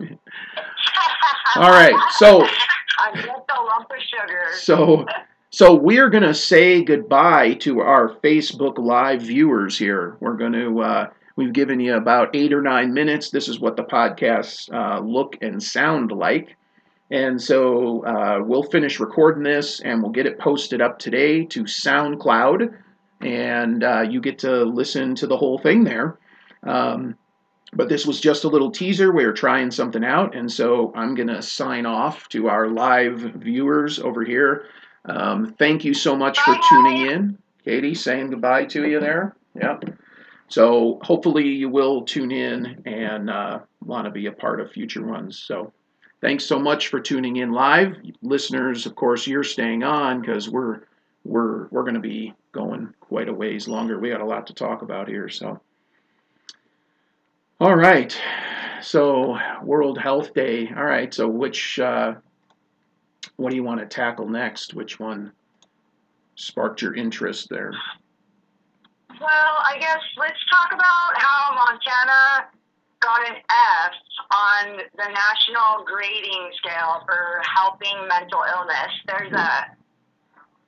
All 1.56 1.70
right, 1.70 1.94
so 2.12 2.42
I'm 2.98 3.14
just 3.14 3.28
lump 3.28 3.90
of 3.90 4.02
sugar. 4.02 4.46
so 4.54 5.06
so 5.50 5.74
we're 5.74 6.10
gonna 6.10 6.34
say 6.34 6.82
goodbye 6.82 7.54
to 7.54 7.80
our 7.80 8.08
Facebook 8.22 8.78
Live 8.78 9.22
viewers 9.22 9.78
here. 9.78 10.16
We're 10.20 10.36
gonna 10.36 10.78
uh, 10.78 11.10
we've 11.36 11.52
given 11.52 11.80
you 11.80 11.94
about 11.94 12.34
eight 12.34 12.52
or 12.52 12.62
nine 12.62 12.92
minutes. 12.92 13.30
This 13.30 13.48
is 13.48 13.60
what 13.60 13.76
the 13.76 13.84
podcasts 13.84 14.72
uh, 14.72 15.00
look 15.00 15.36
and 15.42 15.62
sound 15.62 16.12
like. 16.12 16.56
And 17.10 17.40
so 17.40 18.04
uh, 18.04 18.40
we'll 18.42 18.62
finish 18.64 18.98
recording 18.98 19.42
this 19.42 19.80
and 19.80 20.02
we'll 20.02 20.10
get 20.10 20.26
it 20.26 20.38
posted 20.38 20.80
up 20.80 20.98
today 20.98 21.44
to 21.44 21.64
SoundCloud. 21.64 22.74
And 23.20 23.84
uh, 23.84 24.00
you 24.02 24.20
get 24.20 24.40
to 24.40 24.64
listen 24.64 25.14
to 25.16 25.26
the 25.26 25.36
whole 25.36 25.58
thing 25.58 25.84
there. 25.84 26.18
Um, 26.64 27.16
but 27.76 27.88
this 27.88 28.06
was 28.06 28.20
just 28.20 28.44
a 28.44 28.48
little 28.48 28.70
teaser. 28.70 29.12
We 29.12 29.24
are 29.24 29.32
trying 29.32 29.70
something 29.70 30.04
out. 30.04 30.34
And 30.34 30.50
so 30.50 30.92
I'm 30.94 31.14
going 31.14 31.28
to 31.28 31.42
sign 31.42 31.86
off 31.86 32.28
to 32.30 32.48
our 32.48 32.68
live 32.68 33.18
viewers 33.18 33.98
over 33.98 34.24
here. 34.24 34.66
Um, 35.04 35.54
thank 35.58 35.84
you 35.84 35.94
so 35.94 36.16
much 36.16 36.38
for 36.40 36.56
tuning 36.68 37.06
in. 37.06 37.38
Katie, 37.64 37.94
saying 37.94 38.30
goodbye 38.30 38.66
to 38.66 38.86
you 38.86 39.00
there. 39.00 39.36
Yep. 39.60 39.96
So 40.48 40.98
hopefully 41.02 41.48
you 41.48 41.68
will 41.68 42.02
tune 42.02 42.30
in 42.30 42.82
and 42.86 43.30
uh, 43.30 43.60
want 43.84 44.04
to 44.04 44.10
be 44.10 44.26
a 44.26 44.32
part 44.32 44.60
of 44.60 44.70
future 44.70 45.04
ones. 45.04 45.38
So 45.38 45.72
thanks 46.20 46.44
so 46.44 46.58
much 46.58 46.88
for 46.88 47.00
tuning 47.00 47.36
in 47.36 47.52
live. 47.52 47.96
Listeners, 48.22 48.86
of 48.86 48.94
course, 48.94 49.26
you're 49.26 49.44
staying 49.44 49.82
on 49.82 50.20
because 50.20 50.48
we're 50.48 50.82
we're 51.24 51.68
we're 51.68 51.82
going 51.82 51.94
to 51.94 52.00
be 52.00 52.34
going 52.52 52.92
quite 53.00 53.30
a 53.30 53.32
ways 53.32 53.66
longer. 53.66 53.98
We 53.98 54.10
got 54.10 54.20
a 54.20 54.26
lot 54.26 54.46
to 54.48 54.54
talk 54.54 54.82
about 54.82 55.08
here, 55.08 55.28
so. 55.28 55.60
All 57.60 57.76
right, 57.76 58.16
so 58.82 59.38
World 59.62 59.96
Health 59.96 60.34
Day. 60.34 60.68
All 60.76 60.84
right, 60.84 61.14
so 61.14 61.28
which 61.28 61.78
uh, 61.78 62.14
what 63.36 63.50
do 63.50 63.56
you 63.56 63.62
want 63.62 63.78
to 63.78 63.86
tackle 63.86 64.28
next? 64.28 64.74
Which 64.74 64.98
one 64.98 65.32
sparked 66.34 66.82
your 66.82 66.94
interest 66.94 67.48
there? 67.50 67.72
Well, 69.20 69.54
I 69.64 69.76
guess 69.78 70.00
let's 70.18 70.38
talk 70.50 70.72
about 70.72 71.12
how 71.14 71.54
Montana 71.54 72.48
got 72.98 73.28
an 73.28 73.36
F 73.36 73.92
on 74.32 74.76
the 74.96 75.08
national 75.12 75.84
grading 75.86 76.50
scale 76.56 77.02
for 77.06 77.40
helping 77.54 78.08
mental 78.08 78.42
illness. 78.56 78.92
There's 79.06 79.32
a 79.32 79.66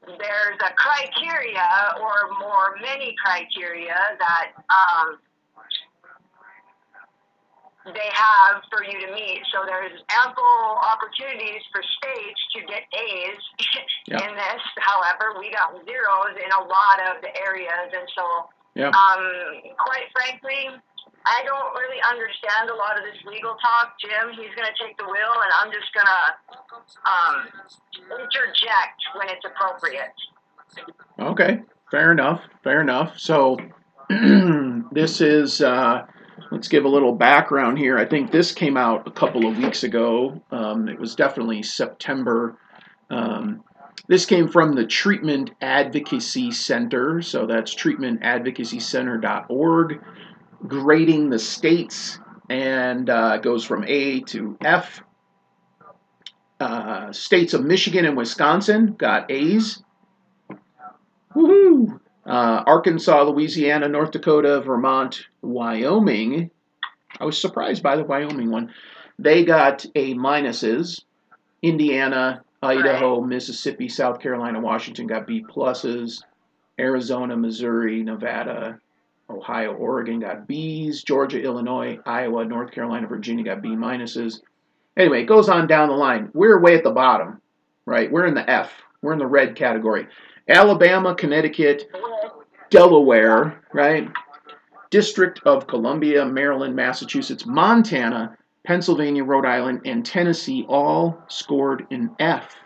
there's 0.06 0.60
a 0.64 0.72
criteria 0.76 1.68
or 2.00 2.38
more 2.38 2.76
many 2.80 3.16
criteria 3.24 3.96
that 4.20 4.52
um, 4.70 5.18
they 7.94 8.10
have 8.12 8.62
for 8.70 8.82
you 8.82 8.98
to 9.06 9.12
meet. 9.14 9.42
So 9.54 9.62
there's 9.66 9.94
ample 10.10 10.58
opportunities 10.82 11.62
for 11.70 11.82
states 11.82 12.40
to 12.54 12.58
get 12.66 12.82
A's 12.90 13.42
in 14.26 14.30
this. 14.34 14.62
However, 14.82 15.38
we 15.38 15.50
got 15.52 15.74
zeros 15.86 16.34
in 16.34 16.50
a 16.50 16.62
lot 16.66 16.98
of 17.10 17.22
the 17.22 17.30
areas, 17.38 17.90
and 17.94 18.08
so 18.14 18.24
Yeah. 18.74 18.90
um, 18.90 19.22
quite 19.78 20.10
frankly, 20.12 20.74
I 21.26 21.42
don't 21.44 21.74
really 21.74 22.00
understand 22.10 22.70
a 22.70 22.74
lot 22.74 22.98
of 22.98 23.04
this 23.04 23.18
legal 23.26 23.56
talk. 23.62 23.94
Jim, 24.00 24.30
he's 24.30 24.54
going 24.54 24.68
to 24.70 24.78
take 24.78 24.96
the 24.98 25.04
wheel, 25.04 25.34
and 25.42 25.52
I'm 25.58 25.70
just 25.72 25.90
going 25.94 26.06
to 26.06 26.22
um, 27.06 27.36
interject 28.20 28.98
when 29.14 29.28
it's 29.30 29.44
appropriate. 29.44 30.14
Okay, 31.18 31.62
fair 31.90 32.12
enough. 32.12 32.40
Fair 32.62 32.80
enough. 32.80 33.18
So 33.18 33.56
this 34.92 35.20
is. 35.20 35.60
Uh, 35.60 36.06
let's 36.50 36.68
give 36.68 36.84
a 36.84 36.88
little 36.88 37.12
background 37.12 37.78
here. 37.78 37.96
I 37.98 38.04
think 38.04 38.30
this 38.30 38.52
came 38.52 38.76
out 38.76 39.06
a 39.06 39.10
couple 39.10 39.46
of 39.46 39.56
weeks 39.58 39.82
ago. 39.84 40.42
Um, 40.50 40.88
it 40.88 40.98
was 40.98 41.14
definitely 41.14 41.62
September. 41.62 42.58
Um, 43.10 43.62
this 44.08 44.26
came 44.26 44.48
from 44.48 44.74
the 44.74 44.86
Treatment 44.86 45.52
Advocacy 45.60 46.50
Center, 46.52 47.20
so 47.22 47.46
that's 47.46 47.74
treatmentadvocacycenter.org, 47.74 50.00
grading 50.66 51.30
the 51.30 51.38
states, 51.38 52.18
and 52.48 53.10
uh, 53.10 53.38
goes 53.38 53.64
from 53.64 53.84
A 53.86 54.20
to 54.20 54.56
F. 54.64 55.02
Uh, 56.58 57.12
states 57.12 57.52
of 57.52 57.62
Michigan 57.64 58.06
and 58.06 58.16
Wisconsin 58.16 58.94
got 58.94 59.30
A's. 59.30 59.82
Woohoo! 61.34 62.00
Uh, 62.26 62.64
Arkansas, 62.66 63.22
Louisiana, 63.22 63.88
North 63.88 64.10
Dakota, 64.10 64.60
Vermont, 64.60 65.26
Wyoming. 65.42 66.50
I 67.20 67.24
was 67.24 67.40
surprised 67.40 67.82
by 67.82 67.96
the 67.96 68.04
Wyoming 68.04 68.50
one. 68.50 68.74
They 69.18 69.44
got 69.44 69.86
A 69.94 70.14
minuses. 70.14 71.02
Indiana, 71.62 72.42
Idaho, 72.62 73.20
Mississippi, 73.20 73.88
South 73.88 74.20
Carolina, 74.20 74.60
Washington 74.60 75.06
got 75.06 75.26
B 75.26 75.44
pluses. 75.48 76.22
Arizona, 76.78 77.36
Missouri, 77.36 78.02
Nevada, 78.02 78.80
Ohio, 79.30 79.72
Oregon 79.72 80.20
got 80.20 80.46
B's. 80.46 81.02
Georgia, 81.02 81.40
Illinois, 81.40 81.98
Iowa, 82.04 82.44
North 82.44 82.72
Carolina, 82.72 83.06
Virginia 83.06 83.44
got 83.44 83.62
B 83.62 83.70
minuses. 83.70 84.40
Anyway, 84.96 85.22
it 85.22 85.26
goes 85.26 85.48
on 85.48 85.66
down 85.66 85.88
the 85.88 85.94
line. 85.94 86.30
We're 86.34 86.60
way 86.60 86.76
at 86.76 86.84
the 86.84 86.90
bottom, 86.90 87.40
right? 87.84 88.10
We're 88.10 88.26
in 88.26 88.34
the 88.34 88.48
F. 88.48 88.72
We're 89.02 89.12
in 89.12 89.18
the 89.18 89.26
red 89.26 89.56
category. 89.56 90.06
Alabama, 90.48 91.14
Connecticut, 91.14 91.90
Delaware, 92.70 93.62
right? 93.72 94.08
District 94.90 95.40
of 95.44 95.66
Columbia, 95.66 96.24
Maryland, 96.24 96.74
Massachusetts, 96.76 97.44
Montana, 97.46 98.36
Pennsylvania, 98.64 99.24
Rhode 99.24 99.46
Island, 99.46 99.82
and 99.84 100.04
Tennessee 100.04 100.64
all 100.68 101.22
scored 101.28 101.86
an 101.90 102.10
F. 102.18 102.56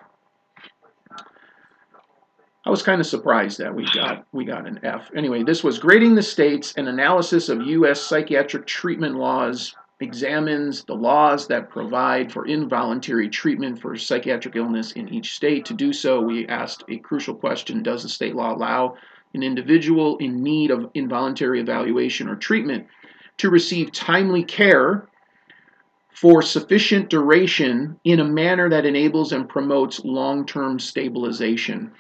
I 2.67 2.71
was 2.71 2.83
kind 2.83 3.01
of 3.01 3.07
surprised 3.07 3.59
that 3.59 3.75
we 3.75 3.87
got 3.87 4.27
we 4.33 4.45
got 4.45 4.67
an 4.67 4.81
F. 4.83 5.11
Anyway, 5.17 5.43
this 5.43 5.65
was 5.65 5.79
grading 5.79 6.15
the 6.15 6.23
states 6.23 6.75
an 6.77 6.89
analysis 6.89 7.49
of 7.49 7.63
U.S. 7.63 8.01
psychiatric 8.01 8.67
treatment 8.67 9.17
laws 9.17 9.75
examines 10.01 10.85
the 10.85 10.95
laws 10.95 11.47
that 11.49 11.69
provide 11.69 12.33
for 12.33 12.47
involuntary 12.47 13.29
treatment 13.29 13.81
for 13.81 13.97
psychiatric 13.97 14.57
illness 14.57 14.93
in 14.93 15.09
each 15.09 15.35
state. 15.35 15.67
To 15.67 15.75
do 15.75 15.93
so, 15.93 16.21
we 16.21 16.47
asked 16.49 16.85
a 16.89 16.99
crucial 16.99 17.35
question: 17.35 17.83
Does 17.83 18.03
the 18.03 18.09
state 18.09 18.35
law 18.35 18.55
allow 18.55 18.97
an 19.35 19.43
individual 19.43 20.17
in 20.19 20.43
need 20.43 20.71
of 20.71 20.91
involuntary 20.95 21.61
evaluation 21.61 22.29
or 22.29 22.37
treatment 22.37 22.87
to 23.37 23.51
receive 23.51 23.93
timely 23.93 24.43
care 24.43 25.07
for 26.13 26.43
sufficient 26.43 27.09
duration 27.09 27.99
in 28.05 28.21
a 28.21 28.25
manner 28.25 28.69
that 28.69 28.85
enables 28.85 29.33
and 29.33 29.49
promotes 29.49 30.05
long 30.05 30.45
term 30.45 30.79
stabilization. 30.79 31.93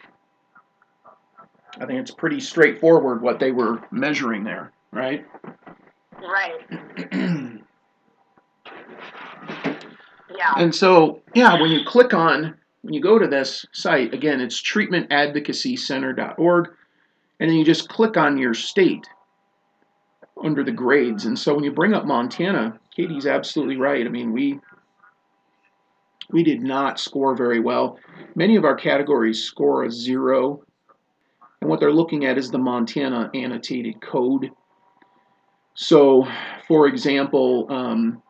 I 1.78 1.86
think 1.86 2.00
it's 2.00 2.10
pretty 2.10 2.40
straightforward 2.40 3.22
what 3.22 3.38
they 3.38 3.52
were 3.52 3.82
measuring 3.90 4.44
there, 4.44 4.72
right? 4.92 5.24
Right. 6.20 7.60
Yeah. 10.36 10.54
And 10.56 10.74
so, 10.74 11.20
yeah, 11.34 11.60
when 11.60 11.70
you 11.70 11.84
click 11.84 12.14
on, 12.14 12.54
when 12.82 12.94
you 12.94 13.00
go 13.00 13.18
to 13.18 13.26
this 13.26 13.66
site, 13.72 14.14
again, 14.14 14.40
it's 14.40 14.62
treatmentadvocacycenter.org, 14.62 16.68
and 17.38 17.50
then 17.50 17.56
you 17.56 17.64
just 17.64 17.88
click 17.88 18.16
on 18.16 18.38
your 18.38 18.54
state 18.54 19.06
under 20.42 20.64
the 20.64 20.72
grades. 20.72 21.26
And 21.26 21.38
so 21.38 21.54
when 21.54 21.64
you 21.64 21.72
bring 21.72 21.94
up 21.94 22.06
Montana, 22.06 22.78
Katie's 22.94 23.26
absolutely 23.26 23.76
right. 23.76 24.06
I 24.06 24.08
mean, 24.08 24.32
we 24.32 24.58
we 26.30 26.42
did 26.42 26.62
not 26.62 27.00
score 27.00 27.34
very 27.34 27.60
well. 27.60 27.98
Many 28.34 28.56
of 28.56 28.64
our 28.64 28.76
categories 28.76 29.42
score 29.42 29.84
a 29.84 29.90
zero, 29.90 30.62
and 31.60 31.68
what 31.68 31.80
they're 31.80 31.92
looking 31.92 32.24
at 32.24 32.38
is 32.38 32.50
the 32.50 32.58
Montana 32.58 33.30
annotated 33.34 34.00
code. 34.00 34.50
So, 35.74 36.26
for 36.68 36.86
example, 36.86 37.66
um, 37.70 38.22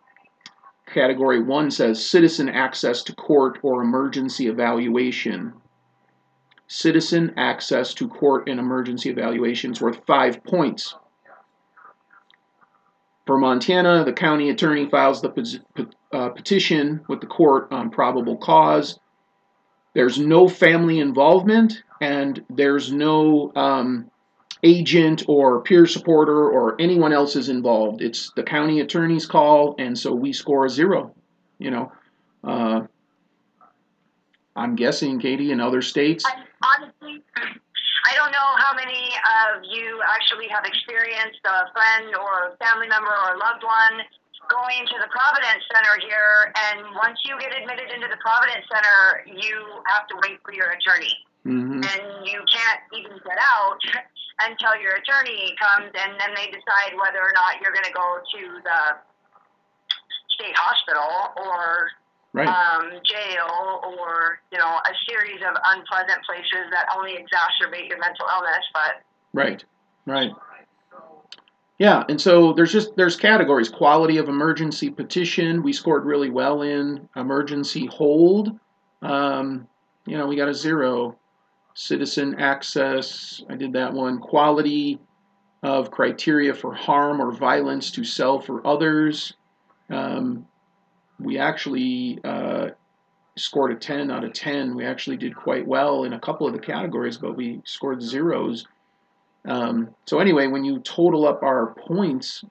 category 0.92 1.42
one 1.42 1.70
says 1.70 2.04
citizen 2.04 2.48
access 2.48 3.02
to 3.04 3.14
court 3.14 3.58
or 3.62 3.82
emergency 3.82 4.48
evaluation. 4.48 5.52
Citizen 6.66 7.34
access 7.36 7.94
to 7.94 8.08
court 8.08 8.48
and 8.48 8.60
emergency 8.60 9.10
evaluation 9.10 9.72
is 9.72 9.80
worth 9.80 10.04
five 10.06 10.42
points. 10.44 10.94
For 13.26 13.38
Montana, 13.38 14.04
the 14.04 14.12
county 14.12 14.50
attorney 14.50 14.88
files 14.88 15.22
the 15.22 15.88
uh, 16.12 16.30
petition 16.30 17.00
with 17.08 17.20
the 17.20 17.26
court 17.26 17.68
on 17.70 17.90
probable 17.90 18.36
cause. 18.36 18.98
There's 19.94 20.18
no 20.18 20.48
family 20.48 21.00
involvement, 21.00 21.82
and 22.00 22.44
there's 22.48 22.92
no 22.92 23.52
um, 23.54 24.10
agent 24.62 25.24
or 25.28 25.62
peer 25.62 25.86
supporter 25.86 26.50
or 26.50 26.80
anyone 26.80 27.12
else 27.12 27.36
is 27.36 27.48
involved. 27.48 28.02
It's 28.02 28.32
the 28.36 28.42
county 28.42 28.80
attorney's 28.80 29.26
call, 29.26 29.74
and 29.78 29.98
so 29.98 30.12
we 30.12 30.32
score 30.32 30.66
a 30.66 30.70
zero. 30.70 31.14
You 31.58 31.70
know, 31.70 31.92
uh, 32.44 32.80
I'm 34.56 34.76
guessing, 34.76 35.20
Katie, 35.20 35.52
in 35.52 35.60
other 35.60 35.82
states. 35.82 36.24
Honestly, 36.24 37.22
I 37.36 38.14
don't 38.16 38.32
know 38.32 38.50
how 38.56 38.74
many 38.74 39.08
of 39.46 39.62
you 39.64 40.00
actually 40.08 40.48
have 40.48 40.64
experienced 40.64 41.40
a 41.44 41.72
friend 41.72 42.14
or 42.16 42.56
family 42.58 42.88
member 42.88 43.12
or 43.12 43.38
loved 43.38 43.62
one 43.62 44.04
going 44.50 44.82
to 44.82 44.96
the 44.98 45.06
Providence 45.14 45.62
Center 45.70 45.94
here, 46.02 46.52
and 46.66 46.82
once 46.98 47.18
you 47.24 47.38
get 47.38 47.54
admitted 47.54 47.94
into 47.94 48.10
the 48.10 48.18
Providence 48.18 48.66
Center, 48.66 49.22
you 49.38 49.56
have 49.86 50.10
to 50.10 50.18
wait 50.26 50.42
for 50.44 50.52
your 50.52 50.74
attorney. 50.74 51.14
Hmm 51.44 51.80
and 51.80 52.02
you 52.26 52.40
can't 52.52 52.82
even 52.92 53.16
get 53.24 53.38
out 53.40 53.80
until 54.46 54.74
your 54.80 54.96
attorney 54.96 55.54
comes 55.60 55.90
and 55.92 56.12
then 56.20 56.30
they 56.36 56.46
decide 56.46 56.92
whether 56.96 57.20
or 57.20 57.32
not 57.34 57.60
you're 57.60 57.72
going 57.72 57.84
to 57.84 57.92
go 57.92 58.18
to 58.20 58.42
the 58.64 58.80
state 60.36 60.56
hospital 60.56 61.32
or 61.36 61.88
Right. 62.32 62.46
um, 62.46 62.92
jail 63.02 63.82
or 63.82 64.38
you 64.52 64.58
know 64.58 64.78
a 64.78 64.94
series 65.08 65.40
of 65.42 65.56
unpleasant 65.66 66.22
places 66.24 66.70
that 66.70 66.86
only 66.96 67.18
exacerbate 67.18 67.88
your 67.88 67.98
mental 67.98 68.24
illness 68.32 68.64
but 68.72 69.02
Right, 69.32 69.64
right. 70.06 70.30
Yeah, 71.78 72.04
and 72.08 72.20
so 72.20 72.52
there's 72.52 72.72
just 72.72 72.94
there's 72.96 73.16
categories. 73.16 73.70
Quality 73.70 74.18
of 74.18 74.28
emergency 74.28 74.90
petition, 74.90 75.62
we 75.62 75.72
scored 75.72 76.04
really 76.04 76.28
well 76.28 76.62
in. 76.62 77.08
Emergency 77.16 77.86
hold, 77.86 78.58
um, 79.00 79.66
you 80.06 80.18
know, 80.18 80.26
we 80.26 80.36
got 80.36 80.48
a 80.48 80.54
zero. 80.54 81.16
Citizen 81.74 82.34
access, 82.38 83.42
I 83.48 83.56
did 83.56 83.72
that 83.74 83.92
one. 83.92 84.18
Quality 84.18 84.98
of 85.62 85.90
criteria 85.90 86.54
for 86.54 86.74
harm 86.74 87.20
or 87.20 87.32
violence 87.32 87.90
to 87.92 88.04
self 88.04 88.48
or 88.48 88.66
others. 88.66 89.34
Um, 89.90 90.46
we 91.18 91.38
actually 91.38 92.18
uh, 92.24 92.70
scored 93.36 93.72
a 93.72 93.74
10 93.74 94.10
out 94.10 94.24
of 94.24 94.32
10. 94.32 94.74
We 94.74 94.86
actually 94.86 95.16
did 95.16 95.36
quite 95.36 95.66
well 95.66 96.04
in 96.04 96.14
a 96.14 96.20
couple 96.20 96.46
of 96.46 96.52
the 96.52 96.58
categories, 96.58 97.18
but 97.18 97.36
we 97.36 97.60
scored 97.64 98.02
zeros. 98.02 98.66
Um, 99.46 99.94
so 100.06 100.18
anyway, 100.18 100.46
when 100.46 100.64
you 100.64 100.80
total 100.80 101.26
up 101.26 101.42
our 101.42 101.74
points 101.74 102.44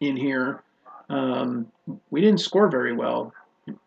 in 0.00 0.16
here, 0.16 0.62
um, 1.08 1.66
we 2.10 2.20
didn't 2.20 2.40
score 2.40 2.68
very 2.68 2.94
well. 2.94 3.32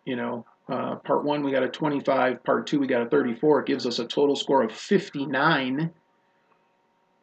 You 0.05 0.15
know, 0.15 0.45
uh, 0.69 0.95
part 0.97 1.23
one 1.23 1.43
we 1.43 1.51
got 1.51 1.63
a 1.63 1.69
25, 1.69 2.43
part 2.43 2.67
two 2.67 2.79
we 2.79 2.88
got 2.88 3.01
a 3.01 3.09
34. 3.09 3.61
It 3.61 3.65
gives 3.65 3.85
us 3.85 3.99
a 3.99 4.05
total 4.05 4.35
score 4.35 4.63
of 4.63 4.71
59, 4.71 5.91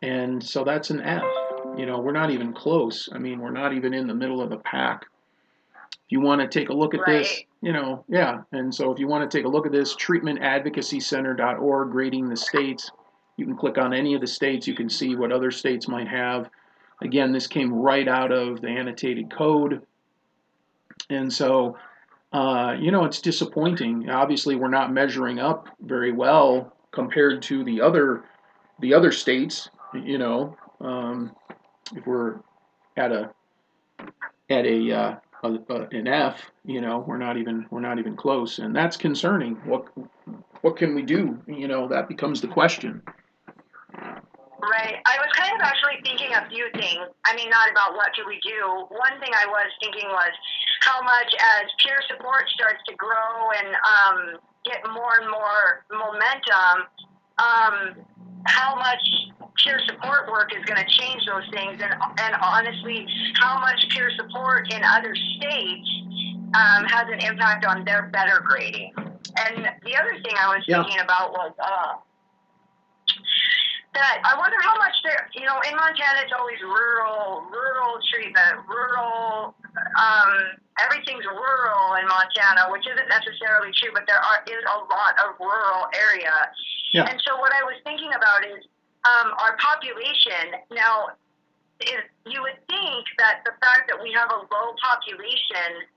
and 0.02 0.42
so 0.42 0.64
that's 0.64 0.90
an 0.90 1.00
F. 1.00 1.22
You 1.76 1.86
know, 1.86 2.00
we're 2.00 2.12
not 2.12 2.30
even 2.30 2.52
close. 2.52 3.08
I 3.12 3.18
mean, 3.18 3.40
we're 3.40 3.50
not 3.50 3.72
even 3.72 3.94
in 3.94 4.06
the 4.06 4.14
middle 4.14 4.40
of 4.40 4.50
the 4.50 4.56
pack. 4.58 5.06
If 5.92 6.12
you 6.12 6.20
want 6.20 6.40
to 6.40 6.48
take 6.48 6.70
a 6.70 6.72
look 6.72 6.94
at 6.94 7.00
this, 7.06 7.42
you 7.60 7.72
know, 7.72 8.04
yeah. 8.08 8.42
And 8.52 8.74
so 8.74 8.92
if 8.92 8.98
you 8.98 9.08
want 9.08 9.28
to 9.28 9.38
take 9.38 9.44
a 9.44 9.48
look 9.48 9.66
at 9.66 9.72
this, 9.72 9.94
treatmentadvocacycenter.org, 9.96 11.90
grading 11.90 12.28
the 12.28 12.36
states, 12.36 12.90
you 13.36 13.44
can 13.44 13.56
click 13.56 13.76
on 13.76 13.92
any 13.92 14.14
of 14.14 14.20
the 14.20 14.26
states. 14.26 14.66
You 14.66 14.74
can 14.74 14.88
see 14.88 15.16
what 15.16 15.32
other 15.32 15.50
states 15.50 15.88
might 15.88 16.08
have. 16.08 16.48
Again, 17.02 17.32
this 17.32 17.46
came 17.46 17.72
right 17.72 18.08
out 18.08 18.32
of 18.32 18.60
the 18.60 18.68
annotated 18.68 19.30
code. 19.30 19.82
And 21.10 21.30
so, 21.30 21.76
uh, 22.32 22.76
you 22.78 22.90
know, 22.90 23.04
it's 23.04 23.20
disappointing. 23.20 24.10
Obviously, 24.10 24.56
we're 24.56 24.68
not 24.68 24.92
measuring 24.92 25.38
up 25.38 25.68
very 25.80 26.12
well 26.12 26.72
compared 26.90 27.42
to 27.42 27.64
the 27.64 27.80
other 27.80 28.24
the 28.80 28.92
other 28.92 29.12
states. 29.12 29.68
You 29.94 30.18
know, 30.18 30.56
um, 30.80 31.34
if 31.94 32.06
we're 32.06 32.40
at 32.96 33.12
a 33.12 33.30
at 34.50 34.66
a, 34.66 34.92
uh, 34.92 35.16
a, 35.44 35.48
a 35.48 35.88
an 35.92 36.06
F, 36.08 36.50
you 36.64 36.80
know, 36.80 37.04
we're 37.06 37.18
not 37.18 37.36
even 37.36 37.66
we're 37.70 37.80
not 37.80 37.98
even 37.98 38.16
close, 38.16 38.58
and 38.58 38.74
that's 38.74 38.96
concerning. 38.96 39.54
What 39.64 39.86
what 40.62 40.76
can 40.76 40.94
we 40.94 41.02
do? 41.02 41.38
You 41.46 41.68
know, 41.68 41.88
that 41.88 42.08
becomes 42.08 42.40
the 42.40 42.48
question. 42.48 43.02
Right. 44.66 44.98
I 45.06 45.16
was 45.18 45.30
kind 45.36 45.54
of 45.54 45.60
actually 45.62 46.02
thinking 46.02 46.34
a 46.34 46.48
few 46.48 46.66
things. 46.74 47.06
I 47.24 47.36
mean, 47.36 47.50
not 47.50 47.70
about 47.70 47.94
what 47.94 48.10
do 48.16 48.26
we 48.26 48.40
do. 48.42 48.86
One 48.88 49.20
thing 49.20 49.30
I 49.32 49.46
was 49.46 49.70
thinking 49.80 50.08
was 50.08 50.32
how 50.86 51.02
much 51.02 51.34
as 51.58 51.66
peer 51.82 51.98
support 52.08 52.44
starts 52.54 52.78
to 52.88 52.94
grow 52.94 53.50
and 53.58 53.74
um, 53.74 54.38
get 54.64 54.78
more 54.94 55.18
and 55.20 55.28
more 55.28 55.84
momentum, 55.90 56.86
um, 57.38 57.74
how 58.46 58.76
much 58.76 59.02
peer 59.62 59.80
support 59.86 60.30
work 60.30 60.54
is 60.54 60.64
going 60.64 60.78
to 60.78 60.88
change 60.88 61.26
those 61.26 61.42
things, 61.52 61.82
and 61.82 61.92
and 62.22 62.34
honestly, 62.40 63.06
how 63.34 63.58
much 63.58 63.84
peer 63.90 64.10
support 64.16 64.72
in 64.72 64.80
other 64.84 65.14
states 65.36 65.90
um, 66.54 66.84
has 66.86 67.06
an 67.10 67.18
impact 67.20 67.64
on 67.66 67.84
their 67.84 68.08
better 68.12 68.40
grading. 68.46 68.92
And 68.96 69.66
the 69.82 69.96
other 69.96 70.14
thing 70.22 70.34
I 70.38 70.54
was 70.54 70.64
Yeah. 70.66 70.82
thinking 70.84 71.00
about 71.00 71.32
was. 71.32 71.52
Uh, 71.58 71.94
that 73.96 74.20
I 74.28 74.36
wonder 74.36 74.60
how 74.60 74.76
much 74.76 74.92
there, 75.00 75.24
you 75.32 75.48
know, 75.48 75.56
in 75.64 75.72
Montana 75.72 76.20
it's 76.20 76.36
always 76.36 76.60
rural, 76.60 77.48
rural 77.48 77.96
treatment, 78.12 78.60
rural, 78.68 79.56
um, 79.96 80.32
everything's 80.76 81.24
rural 81.24 81.96
in 81.96 82.04
Montana, 82.04 82.68
which 82.68 82.84
isn't 82.84 83.08
necessarily 83.08 83.72
true, 83.72 83.96
but 83.96 84.04
there 84.04 84.20
are, 84.20 84.44
is 84.44 84.60
a 84.68 84.78
lot 84.92 85.16
of 85.24 85.40
rural 85.40 85.88
area. 85.96 86.52
Yeah. 86.92 87.08
And 87.08 87.16
so 87.24 87.40
what 87.40 87.56
I 87.56 87.64
was 87.64 87.80
thinking 87.88 88.12
about 88.12 88.44
is 88.44 88.60
um, 89.08 89.32
our 89.40 89.56
population. 89.56 90.60
Now, 90.68 91.16
is, 91.80 92.04
you 92.28 92.40
would 92.44 92.60
think 92.68 93.04
that 93.16 93.44
the 93.44 93.56
fact 93.60 93.88
that 93.88 93.96
we 94.00 94.12
have 94.12 94.28
a 94.28 94.40
low 94.44 94.68
population 94.80 95.88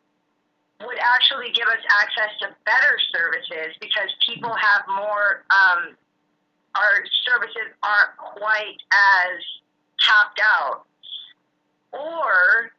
would 0.87 0.99
actually 0.99 1.51
give 1.51 1.67
us 1.67 1.83
access 1.99 2.31
to 2.39 2.55
better 2.63 2.95
services 3.11 3.75
because 3.83 4.07
people 4.23 4.55
have 4.55 4.87
more 4.87 5.43
um, 5.51 5.99
our 6.75 6.95
services 7.25 7.73
aren't 7.83 8.13
quite 8.17 8.77
as 8.91 9.37
tapped 9.99 10.41
out? 10.41 10.85
Or 11.91 12.71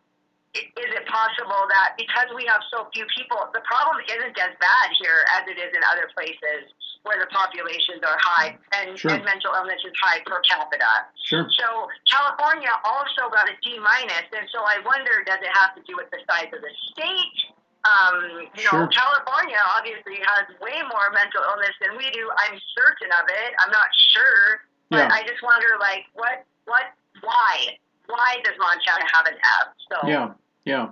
is 0.54 0.90
it 0.94 1.06
possible 1.06 1.62
that 1.70 1.94
because 1.98 2.26
we 2.34 2.46
have 2.46 2.60
so 2.70 2.86
few 2.94 3.06
people, 3.14 3.38
the 3.54 3.62
problem 3.66 4.02
isn't 4.06 4.34
as 4.38 4.54
bad 4.58 4.88
here 4.98 5.22
as 5.38 5.46
it 5.46 5.58
is 5.58 5.70
in 5.74 5.82
other 5.90 6.10
places 6.14 6.70
where 7.02 7.18
the 7.18 7.26
populations 7.32 8.02
are 8.04 8.18
high 8.20 8.58
and, 8.76 8.98
Sure. 8.98 9.14
and 9.14 9.24
mental 9.24 9.54
illness 9.54 9.80
is 9.86 9.94
high 10.02 10.20
per 10.26 10.38
capita? 10.42 11.06
Sure. 11.24 11.46
So 11.58 11.88
California 12.10 12.70
also 12.84 13.30
got 13.30 13.48
a 13.48 13.54
D 13.62 13.78
minus, 13.78 14.26
and 14.36 14.46
so 14.52 14.60
I 14.62 14.78
wonder, 14.84 15.22
does 15.24 15.38
it 15.40 15.50
have 15.54 15.74
to 15.76 15.82
do 15.86 15.96
with 15.96 16.10
the 16.10 16.18
size 16.28 16.50
of 16.52 16.60
the 16.60 16.74
state? 16.92 17.54
Um, 17.84 18.48
you 18.54 18.62
Sure. 18.62 18.80
know, 18.80 18.88
California 18.88 19.56
obviously 19.76 20.16
has 20.22 20.44
way 20.60 20.82
more 20.92 21.10
mental 21.12 21.42
illness 21.42 21.74
than 21.80 21.96
we 21.96 22.10
do. 22.10 22.30
I'm 22.36 22.58
certain 22.76 23.10
of 23.12 23.28
it. 23.28 23.54
I'm 23.58 23.70
not 23.70 23.88
sure, 24.12 24.60
but 24.90 24.98
Yeah. 24.98 25.08
I 25.10 25.22
just 25.22 25.42
wonder, 25.42 25.68
like, 25.80 26.04
what, 26.14 26.44
what, 26.66 26.84
why, 27.22 27.78
why 28.06 28.36
does 28.44 28.54
Montana 28.58 29.04
have 29.12 29.26
an 29.26 29.34
F? 29.60 29.68
So 29.90 30.08
Yeah, 30.08 30.32
yeah, 30.64 30.88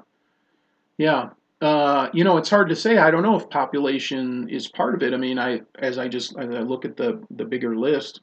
yeah. 0.96 1.30
Uh, 1.60 2.08
you 2.12 2.22
know, 2.24 2.36
it's 2.36 2.48
hard 2.48 2.68
to 2.68 2.76
say. 2.76 2.98
I 2.98 3.10
don't 3.10 3.22
know 3.22 3.36
if 3.36 3.50
population 3.50 4.48
is 4.48 4.68
part 4.68 4.94
of 4.94 5.02
it. 5.02 5.12
I 5.12 5.16
mean, 5.16 5.38
I 5.40 5.62
as 5.80 5.98
I 5.98 6.06
just 6.06 6.36
as 6.38 6.54
I 6.54 6.60
look 6.60 6.84
at 6.84 6.96
the 6.96 7.20
the 7.30 7.44
bigger 7.44 7.76
list, 7.76 8.20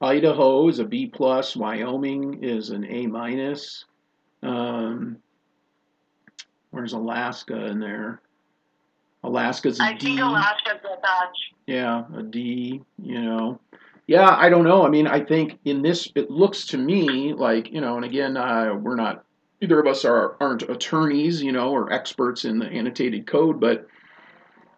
Idaho 0.00 0.68
is 0.68 0.78
a 0.78 0.84
B 0.84 1.06
plus, 1.06 1.56
Wyoming 1.56 2.44
is 2.44 2.70
an 2.70 2.84
A 2.84 3.08
minus. 3.08 3.84
Um, 4.44 5.18
where's 6.70 6.92
Alaska 6.92 7.66
in 7.66 7.80
there? 7.80 8.20
Alaska's 9.24 9.80
a 9.80 9.82
I 9.82 9.92
D. 9.94 10.06
think 10.06 10.20
Alaska's 10.20 10.80
with 10.82 11.04
us. 11.04 11.34
Yeah, 11.66 12.04
a 12.16 12.22
D, 12.22 12.80
you 13.02 13.22
know. 13.22 13.60
Yeah, 14.06 14.28
I 14.30 14.48
don't 14.48 14.64
know. 14.64 14.86
I 14.86 14.88
mean, 14.88 15.06
I 15.06 15.22
think 15.22 15.58
in 15.64 15.82
this, 15.82 16.10
it 16.14 16.30
looks 16.30 16.66
to 16.68 16.78
me 16.78 17.34
like, 17.34 17.70
you 17.70 17.80
know, 17.80 17.96
and 17.96 18.04
again, 18.04 18.36
uh, 18.36 18.74
we're 18.74 18.96
not, 18.96 19.24
either 19.60 19.78
of 19.78 19.86
us 19.86 20.04
are, 20.04 20.36
aren't 20.40 20.62
attorneys, 20.62 21.42
you 21.42 21.52
know, 21.52 21.70
or 21.70 21.92
experts 21.92 22.44
in 22.44 22.58
the 22.58 22.66
annotated 22.66 23.26
code, 23.26 23.60
but, 23.60 23.86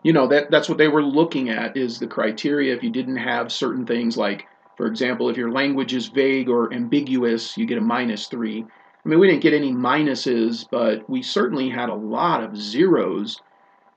you 0.03 0.13
know, 0.13 0.27
that 0.27 0.51
that's 0.51 0.69
what 0.69 0.79
they 0.79 0.89
were 0.89 1.03
looking 1.03 1.51
at 1.51 1.77
is 1.77 1.99
the 1.99 2.07
criteria. 2.07 2.75
If 2.75 2.83
you 2.83 2.91
didn't 2.91 3.19
have 3.19 3.53
certain 3.53 3.87
things 3.87 4.17
like, 4.17 4.47
for 4.77 4.87
example, 4.87 5.29
if 5.29 5.37
your 5.37 5.53
language 5.53 5.95
is 5.95 6.09
vague 6.09 6.49
or 6.49 6.73
ambiguous, 6.73 7.57
you 7.57 7.67
get 7.67 7.79
a 7.79 7.83
minus 7.83 8.27
three. 8.27 8.65
I 9.05 9.09
mean, 9.09 9.19
we 9.19 9.29
didn't 9.29 9.43
get 9.43 9.55
any 9.55 9.73
minuses, 9.73 10.67
but 10.71 11.09
we 11.09 11.23
certainly 11.23 11.69
had 11.69 11.89
a 11.89 11.95
lot 11.95 12.43
of 12.43 12.57
zeros 12.57 13.41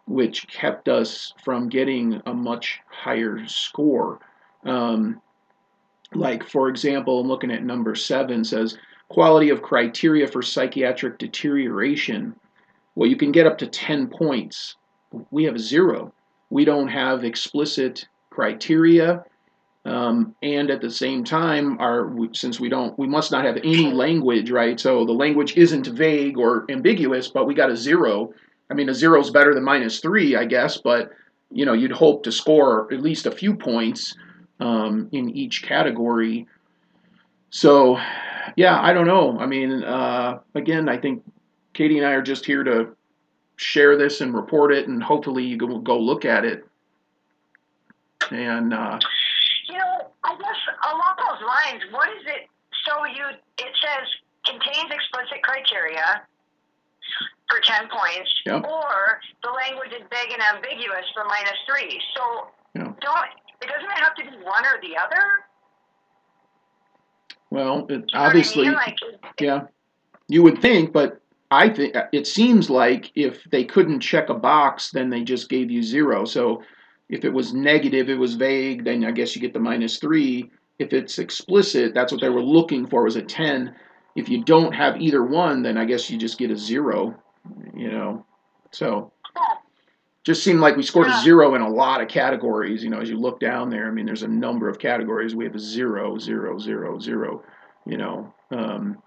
which 0.05 0.47
kept 0.47 0.89
us 0.89 1.33
from 1.43 1.69
getting 1.69 2.21
a 2.25 2.33
much 2.33 2.81
higher 2.89 3.45
score. 3.47 4.19
Um, 4.65 5.21
like, 6.13 6.43
for 6.43 6.69
example, 6.69 7.19
I'm 7.19 7.27
looking 7.27 7.51
at 7.51 7.63
number 7.63 7.95
seven 7.95 8.43
says 8.43 8.77
quality 9.09 9.49
of 9.49 9.61
criteria 9.61 10.27
for 10.27 10.41
psychiatric 10.41 11.17
deterioration. 11.19 12.35
Well, 12.95 13.09
you 13.09 13.15
can 13.15 13.31
get 13.31 13.47
up 13.47 13.57
to 13.59 13.67
10 13.67 14.07
points. 14.07 14.75
We 15.31 15.45
have 15.45 15.59
zero. 15.59 16.13
We 16.49 16.65
don't 16.65 16.87
have 16.87 17.23
explicit 17.23 18.07
criteria. 18.29 19.23
Um, 19.85 20.33
and 20.41 20.71
at 20.71 20.81
the 20.81 20.89
same 20.89 21.25
time, 21.25 21.77
since 22.33 22.59
we 22.59 22.69
don't, 22.69 22.97
we 22.97 23.07
must 23.07 23.31
not 23.31 23.43
have 23.43 23.57
any 23.57 23.91
language, 23.91 24.49
right? 24.49 24.79
So 24.79 25.05
the 25.05 25.11
language 25.11 25.57
isn't 25.57 25.87
vague 25.87 26.37
or 26.37 26.65
ambiguous, 26.69 27.27
but 27.27 27.45
we 27.45 27.53
got 27.53 27.69
a 27.69 27.75
zero. 27.75 28.33
I 28.71 28.75
mean, 28.75 28.87
a 28.87 28.93
zero 28.93 29.19
is 29.19 29.29
better 29.29 29.53
than 29.53 29.63
minus 29.63 29.99
three, 29.99 30.37
I 30.37 30.45
guess, 30.45 30.77
but 30.77 31.11
you 31.51 31.65
know, 31.65 31.73
you'd 31.73 31.91
hope 31.91 32.23
to 32.23 32.31
score 32.31 32.91
at 32.93 33.01
least 33.01 33.25
a 33.25 33.31
few 33.31 33.55
points 33.55 34.15
um, 34.59 35.09
in 35.11 35.29
each 35.29 35.63
category. 35.63 36.47
So, 37.49 37.99
yeah, 38.55 38.81
I 38.81 38.93
don't 38.93 39.05
know. 39.05 39.37
I 39.37 39.45
mean, 39.45 39.83
uh, 39.83 40.39
again, 40.55 40.89
I 40.89 40.97
think 40.97 41.23
Katie 41.73 41.97
and 41.97 42.07
I 42.07 42.13
are 42.13 42.21
just 42.21 42.45
here 42.45 42.63
to 42.63 42.95
share 43.57 43.97
this 43.97 44.21
and 44.21 44.33
report 44.33 44.73
it, 44.73 44.87
and 44.87 45.03
hopefully 45.03 45.43
you 45.43 45.57
can 45.57 45.83
go 45.83 45.99
look 45.99 46.25
at 46.25 46.45
it. 46.45 46.65
And 48.31 48.73
uh, 48.73 48.99
I 50.23 50.36
guess 50.38 50.59
along 50.91 51.15
those 51.19 51.41
lines, 51.45 51.81
what 51.91 52.09
is 52.09 52.23
it? 52.25 52.47
So 52.88 53.05
you, 53.05 53.25
it 53.59 53.73
says 53.81 54.05
contains 54.45 54.91
explicit 54.91 55.41
criteria 55.43 56.23
for 57.49 57.59
ten 57.63 57.88
points, 57.89 58.31
Yep. 58.45 58.65
or 58.67 59.19
the 59.43 59.51
language 59.51 59.91
is 59.91 60.03
vague 60.09 60.31
and 60.31 60.41
ambiguous 60.55 61.05
for 61.13 61.23
minus 61.25 61.59
three. 61.67 61.99
So 62.15 62.47
Yeah. 62.75 62.91
don't 63.01 63.29
it 63.62 63.67
doesn't 63.67 63.91
it 63.91 63.99
have 63.99 64.15
to 64.15 64.23
be 64.23 64.43
one 64.43 64.65
or 64.65 64.79
the 64.81 64.97
other? 64.97 65.45
well, 67.49 67.86
it, 67.89 68.03
obviously, 68.13 68.65
I 68.65 68.69
mean? 68.69 68.77
like, 68.77 68.97
yeah, 69.39 69.62
you 70.27 70.41
would 70.41 70.59
think, 70.59 70.91
but 70.91 71.21
I 71.51 71.69
think 71.69 71.95
it 72.12 72.25
seems 72.25 72.69
like 72.69 73.12
if 73.15 73.43
they 73.51 73.63
couldn't 73.63 73.99
check 73.99 74.29
a 74.29 74.33
box, 74.33 74.89
then 74.89 75.09
they 75.12 75.23
just 75.23 75.49
gave 75.49 75.69
you 75.69 75.83
zero. 75.83 76.25
So 76.25 76.63
if 77.13 77.23
it 77.23 77.30
was 77.30 77.54
negative, 77.54 78.10
it 78.10 78.17
was 78.17 78.34
vague, 78.34 78.86
then 78.86 79.06
I 79.06 79.12
guess 79.12 79.36
you 79.36 79.41
get 79.41 79.54
the 79.54 79.60
minus 79.60 79.99
three. 79.99 80.49
If 80.80 80.93
it's 80.93 81.19
explicit, 81.19 81.93
that's 81.93 82.12
what 82.12 82.21
they 82.21 82.30
were 82.30 82.41
looking 82.41 82.88
for 82.88 83.02
it 83.02 83.06
was 83.06 83.15
a 83.17 83.21
ten. 83.21 83.76
If 84.15 84.30
you 84.30 84.43
don't 84.43 84.73
have 84.73 84.99
either 84.99 85.23
one, 85.23 85.62
then 85.62 85.78
I 85.78 85.86
guess 85.86 86.10
you 86.10 86.17
just 86.17 86.39
get 86.39 86.49
a 86.49 86.58
zero. 86.58 87.15
You 87.76 87.91
know, 87.91 88.26
so 88.71 89.12
just 90.23 90.43
seemed 90.43 90.60
like 90.60 90.76
we 90.76 90.82
scored 90.82 91.06
a 91.06 91.21
zero 91.21 91.54
in 91.54 91.62
a 91.62 91.69
lot 91.69 92.02
of 92.02 92.08
categories. 92.08 92.84
You 92.84 92.89
know, 92.89 92.99
as 92.99 93.10
you 93.10 93.19
look 93.19 93.39
down 93.39 93.69
there, 93.69 93.88
I 93.88 93.91
mean, 93.91 94.08
there's 94.08 94.23
a 94.23 94.28
number 94.28 94.67
of 94.67 94.80
categories. 94.80 95.36
We 95.36 95.45
have 95.45 95.54
a 95.54 95.60
zero, 95.60 96.17
zero, 96.17 96.58
zero, 96.58 96.97
zero. 96.97 97.43
You 97.86 97.97
know, 97.97 98.34
um, 98.49 98.97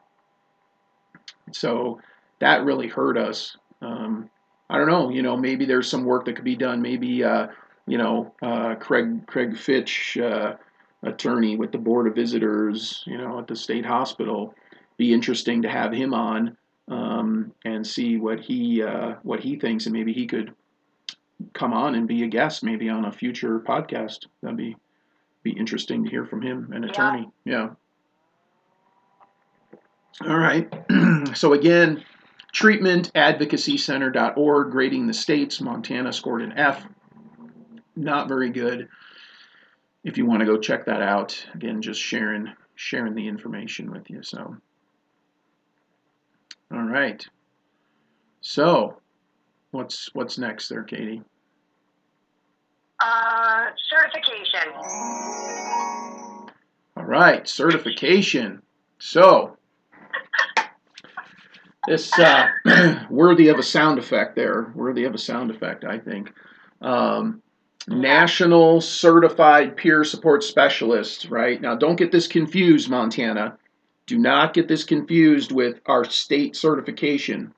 so 1.51 2.01
that 2.39 2.65
really 2.65 2.87
hurt 2.87 3.19
us. 3.19 3.57
Um, 3.83 4.31
I 4.71 4.79
don't 4.79 4.89
know. 4.89 5.11
You 5.11 5.23
know, 5.23 5.37
maybe 5.37 5.65
there's 5.65 5.91
some 5.91 6.05
work 6.05 6.27
that 6.27 6.37
could 6.37 6.45
be 6.45 6.55
done. 6.55 6.81
Maybe 6.81 7.25
uh, 7.25 7.49
you 7.87 7.99
know, 7.99 8.33
uh, 8.43 8.75
Craig 8.77 9.27
Craig 9.27 9.57
Fitch, 9.57 10.17
uh, 10.19 10.55
attorney 11.03 11.57
with 11.57 11.73
the 11.73 11.79
Board 11.79 12.07
of 12.07 12.15
Visitors, 12.15 13.03
you 13.07 13.19
know, 13.19 13.39
at 13.39 13.47
the 13.47 13.57
state 13.57 13.87
hospital. 13.87 14.55
Be 14.97 15.13
interesting 15.13 15.63
to 15.63 15.69
have 15.69 15.93
him 15.93 16.15
on 16.15 16.57
um, 16.89 17.53
and 17.65 17.87
see 17.87 18.17
what 18.17 18.41
he 18.41 18.83
uh, 18.83 19.15
what 19.23 19.41
he 19.41 19.57
thinks, 19.57 19.87
and 19.87 19.93
maybe 19.93 20.13
he 20.13 20.27
could 20.27 20.55
come 21.53 21.73
on 21.75 21.95
and 21.95 22.09
be 22.09 22.23
a 22.25 22.29
guest, 22.29 22.65
maybe 22.65 22.89
on 22.89 23.05
a 23.05 23.13
future 23.13 23.61
podcast. 23.61 24.27
That'd 24.43 24.57
be 24.57 24.77
be 25.43 25.53
interesting 25.53 26.03
to 26.05 26.11
hear 26.11 26.25
from 26.25 26.41
him, 26.43 26.73
an 26.73 26.83
Yeah. 26.83 26.89
attorney. 26.89 27.29
Yeah. 27.45 27.69
All 30.27 30.39
right. 30.39 30.73
so 31.35 31.53
again, 31.53 32.03
treatmentadvocacycenter.org, 32.55 34.71
grading 34.71 35.07
the 35.07 35.15
states. 35.15 35.61
Montana 35.61 36.13
scored 36.13 36.43
an 36.43 36.53
F. 36.57 36.85
Not 37.97 38.29
very 38.29 38.51
good. 38.51 38.89
If 40.05 40.19
you 40.19 40.27
want 40.27 40.41
to 40.41 40.47
go 40.47 40.59
check 40.59 40.85
that 40.87 41.03
out, 41.03 41.45
again, 41.55 41.81
just 41.83 42.01
sharing 42.01 42.53
sharing 42.75 43.15
the 43.15 43.27
information 43.27 43.91
with 43.91 44.09
you. 44.11 44.23
So, 44.23 44.57
all 46.71 46.83
right. 46.83 47.27
So, 48.43 49.01
what's 49.71 50.11
what's 50.13 50.39
next 50.39 50.69
there, 50.69 50.85
Katie? 50.85 51.23
Uh, 53.01 53.65
certification. 53.91 54.73
All 56.97 57.05
right, 57.05 57.49
certification. 57.49 58.63
So, 58.99 59.57
this 61.89 62.13
uh, 62.19 62.49
worthy 63.11 63.49
of 63.49 63.59
a 63.59 63.63
sound 63.63 63.99
effect 63.99 64.37
there. 64.37 64.71
Worthy 64.75 65.05
of 65.05 65.15
a 65.15 65.19
sound 65.19 65.51
effect, 65.51 65.85
I 65.85 65.99
think. 65.99 66.33
Um, 66.81 67.43
National 67.89 68.81
Certified 68.81 69.77
Peer 69.77 70.03
Support 70.03 70.43
Specialist. 70.43 71.29
Right 71.31 71.61
now, 71.61 71.75
don't 71.75 71.97
get 71.97 72.11
this 72.11 72.27
confused, 72.27 72.91
Montana. 72.91 73.59
Do 74.07 74.19
not 74.19 74.55
get 74.55 74.69
this 74.69 74.85
confused 74.85 75.53
with 75.53 75.81
our 75.87 76.05
state 76.05 76.57
certification. 76.57 77.53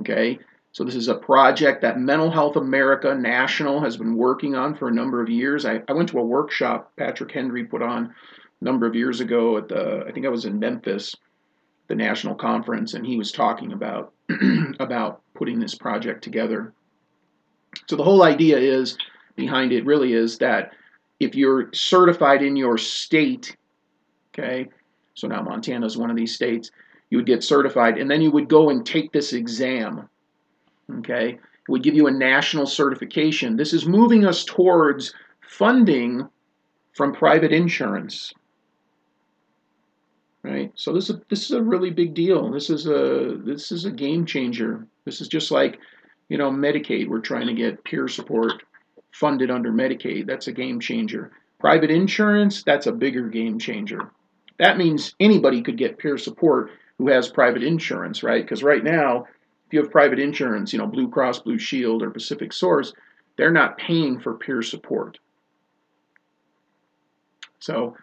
Okay. 0.00 0.38
So 0.72 0.84
this 0.84 0.94
is 0.94 1.08
a 1.08 1.14
project 1.14 1.80
that 1.82 1.98
Mental 1.98 2.30
Health 2.30 2.56
America 2.56 3.14
National 3.14 3.80
has 3.80 3.96
been 3.96 4.14
working 4.14 4.54
on 4.54 4.74
for 4.74 4.88
a 4.88 4.94
number 4.94 5.22
of 5.22 5.30
years. 5.30 5.64
I, 5.64 5.82
I 5.88 5.94
went 5.94 6.10
to 6.10 6.18
a 6.18 6.24
workshop 6.24 6.92
Patrick 6.98 7.32
Hendry 7.32 7.64
put 7.64 7.80
on 7.80 8.14
a 8.60 8.64
number 8.64 8.86
of 8.86 8.94
years 8.94 9.20
ago 9.20 9.56
at 9.56 9.68
the 9.68 10.04
I 10.06 10.12
think 10.12 10.26
I 10.26 10.30
was 10.30 10.44
in 10.44 10.58
Memphis, 10.58 11.16
the 11.88 11.94
national 11.94 12.34
conference, 12.34 12.92
and 12.92 13.06
he 13.06 13.16
was 13.16 13.32
talking 13.32 13.72
about 13.72 14.12
about 14.80 15.22
putting 15.34 15.58
this 15.58 15.74
project 15.74 16.22
together. 16.22 16.74
So 17.88 17.96
the 17.96 18.04
whole 18.04 18.22
idea 18.22 18.58
is 18.58 18.98
behind 19.36 19.72
it 19.72 19.84
really 19.84 20.14
is 20.14 20.38
that 20.38 20.72
if 21.20 21.34
you're 21.34 21.70
certified 21.72 22.42
in 22.42 22.56
your 22.56 22.76
state, 22.76 23.56
okay, 24.34 24.68
so 25.14 25.28
now 25.28 25.42
Montana 25.42 25.86
is 25.86 25.96
one 25.96 26.10
of 26.10 26.16
these 26.16 26.34
states, 26.34 26.70
you 27.10 27.18
would 27.18 27.26
get 27.26 27.44
certified, 27.44 27.98
and 27.98 28.10
then 28.10 28.20
you 28.20 28.30
would 28.30 28.48
go 28.48 28.70
and 28.70 28.84
take 28.84 29.12
this 29.12 29.32
exam. 29.32 30.08
Okay, 30.98 31.30
it 31.30 31.68
would 31.68 31.82
give 31.82 31.94
you 31.94 32.06
a 32.06 32.12
national 32.12 32.66
certification. 32.66 33.56
This 33.56 33.72
is 33.72 33.86
moving 33.86 34.24
us 34.24 34.44
towards 34.44 35.14
funding 35.40 36.28
from 36.92 37.12
private 37.12 37.52
insurance 37.52 38.32
right? 40.46 40.72
So 40.76 40.92
this 40.92 41.10
is 41.10 41.16
this 41.28 41.44
is 41.44 41.50
a 41.50 41.62
really 41.62 41.90
big 41.90 42.14
deal. 42.14 42.50
This 42.50 42.70
is 42.70 42.86
a 42.86 43.36
this 43.44 43.72
is 43.72 43.84
a 43.84 43.90
game 43.90 44.24
changer. 44.24 44.86
This 45.04 45.20
is 45.20 45.28
just 45.28 45.50
like, 45.50 45.78
you 46.28 46.38
know, 46.38 46.50
Medicaid. 46.50 47.08
We're 47.08 47.20
trying 47.20 47.48
to 47.48 47.54
get 47.54 47.82
peer 47.84 48.08
support 48.08 48.62
funded 49.18 49.50
under 49.50 49.72
Medicaid. 49.72 50.26
That's 50.26 50.46
a 50.46 50.52
game 50.52 50.78
changer. 50.78 51.32
Private 51.58 51.90
insurance, 51.90 52.62
that's 52.62 52.86
a 52.86 52.92
bigger 52.92 53.28
game 53.28 53.58
changer. 53.58 54.10
That 54.58 54.76
means 54.76 55.14
anybody 55.18 55.62
could 55.62 55.78
get 55.78 55.98
peer 55.98 56.18
support 56.18 56.70
who 56.98 57.08
has 57.08 57.28
private 57.28 57.62
insurance, 57.62 58.22
right? 58.22 58.44
Because 58.44 58.62
right 58.62 58.84
now, 58.84 59.26
if 59.66 59.72
you 59.72 59.80
have 59.80 59.90
private 59.90 60.18
insurance, 60.18 60.72
you 60.72 60.78
know, 60.78 60.86
Blue 60.86 61.08
Cross 61.08 61.40
Blue 61.40 61.58
Shield 61.58 62.02
or 62.02 62.10
Pacific 62.10 62.52
Source, 62.52 62.92
they're 63.36 63.50
not 63.50 63.78
paying 63.78 64.20
for 64.20 64.34
peer 64.34 64.62
support. 64.62 65.18
So 67.58 67.96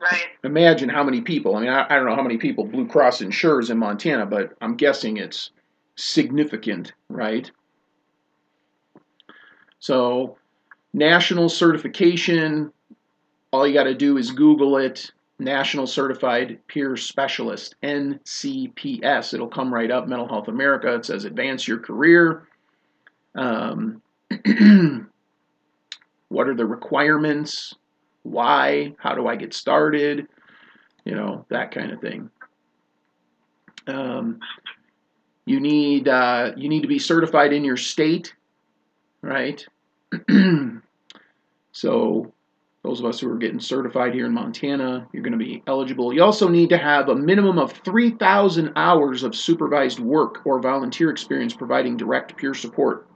Right. 0.00 0.26
imagine 0.44 0.88
how 0.88 1.02
many 1.02 1.22
people. 1.22 1.56
I 1.56 1.60
mean, 1.60 1.70
I, 1.70 1.84
I 1.88 1.96
don't 1.96 2.06
know 2.06 2.14
how 2.14 2.22
many 2.22 2.36
people 2.36 2.64
Blue 2.64 2.86
Cross 2.86 3.20
insures 3.20 3.70
in 3.70 3.78
Montana, 3.78 4.26
but 4.26 4.52
I'm 4.60 4.76
guessing 4.76 5.16
it's 5.16 5.50
significant, 5.96 6.92
right? 7.08 7.50
So, 9.80 10.36
national 10.92 11.48
certification, 11.48 12.72
all 13.52 13.66
you 13.66 13.74
got 13.74 13.84
to 13.84 13.94
do 13.94 14.16
is 14.16 14.30
Google 14.30 14.76
it 14.78 15.10
National 15.38 15.86
Certified 15.86 16.58
Peer 16.66 16.96
Specialist, 16.96 17.76
NCPS. 17.82 19.34
It'll 19.34 19.48
come 19.48 19.72
right 19.72 19.90
up, 19.90 20.08
Mental 20.08 20.28
Health 20.28 20.48
America. 20.48 20.94
It 20.94 21.04
says 21.04 21.24
advance 21.24 21.68
your 21.68 21.78
career. 21.78 22.48
Um, 23.36 24.02
what 26.28 26.48
are 26.48 26.54
the 26.54 26.66
requirements? 26.66 27.74
Why? 28.22 28.94
How 28.98 29.14
do 29.14 29.28
I 29.28 29.36
get 29.36 29.54
started? 29.54 30.26
You 31.04 31.14
know, 31.14 31.46
that 31.50 31.70
kind 31.70 31.92
of 31.92 32.00
thing. 32.00 32.30
Um, 33.86 34.40
you 35.46 35.60
need 35.60 36.08
uh, 36.08 36.52
you 36.56 36.68
need 36.68 36.82
to 36.82 36.88
be 36.88 36.98
certified 36.98 37.52
in 37.52 37.64
your 37.64 37.76
state, 37.76 38.34
right? 39.22 39.64
so 41.72 42.32
those 42.82 43.00
of 43.00 43.06
us 43.06 43.20
who 43.20 43.30
are 43.30 43.36
getting 43.36 43.60
certified 43.60 44.14
here 44.14 44.26
in 44.26 44.32
Montana, 44.32 45.06
you're 45.12 45.22
going 45.22 45.32
to 45.32 45.38
be 45.38 45.62
eligible. 45.66 46.12
You 46.12 46.22
also 46.22 46.48
need 46.48 46.70
to 46.70 46.78
have 46.78 47.08
a 47.08 47.14
minimum 47.14 47.58
of 47.58 47.72
3,000 47.72 48.72
hours 48.76 49.22
of 49.22 49.34
supervised 49.34 49.98
work 49.98 50.46
or 50.46 50.60
volunteer 50.60 51.10
experience 51.10 51.54
providing 51.54 51.96
direct 51.96 52.36
peer 52.36 52.54
support. 52.54 53.06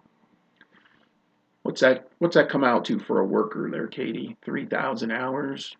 What's 1.62 1.80
that? 1.80 2.08
What's 2.18 2.34
that 2.34 2.48
come 2.48 2.64
out 2.64 2.84
to 2.86 2.98
for 2.98 3.20
a 3.20 3.24
worker 3.24 3.70
there, 3.70 3.86
Katie? 3.86 4.36
3,000 4.44 5.12
hours? 5.12 5.76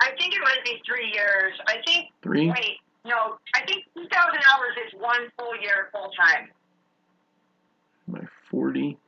I 0.00 0.10
think 0.18 0.34
it 0.34 0.40
might 0.42 0.62
be 0.64 0.82
three 0.86 1.10
years. 1.14 1.54
I 1.66 1.76
think. 1.86 2.10
Three? 2.22 2.48
Wait, 2.48 2.76
no. 3.04 3.38
I 3.54 3.64
think 3.66 3.84
2,000 3.96 4.10
hours 4.12 4.72
is 4.86 5.00
one 5.00 5.28
full 5.38 5.56
year 5.60 5.88
full 5.92 6.10
time. 6.10 6.50
My 8.08 8.20
40, 8.50 8.98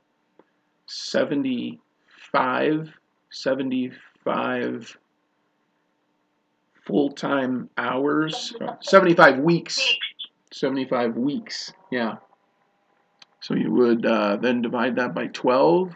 75, 0.97 2.91
75 3.31 4.97
full 6.87 7.11
time 7.13 7.69
hours, 7.79 8.53
uh, 8.61 8.75
75 8.81 9.39
weeks. 9.39 9.79
Weeks. 9.79 9.99
75 10.53 11.17
weeks, 11.17 11.73
yeah. 11.91 12.17
So 13.41 13.55
you 13.55 13.73
would 13.73 14.07
uh, 14.07 14.37
then 14.37 14.63
divide 14.63 14.97
that 14.97 15.15
by 15.15 15.27
12, 15.29 15.95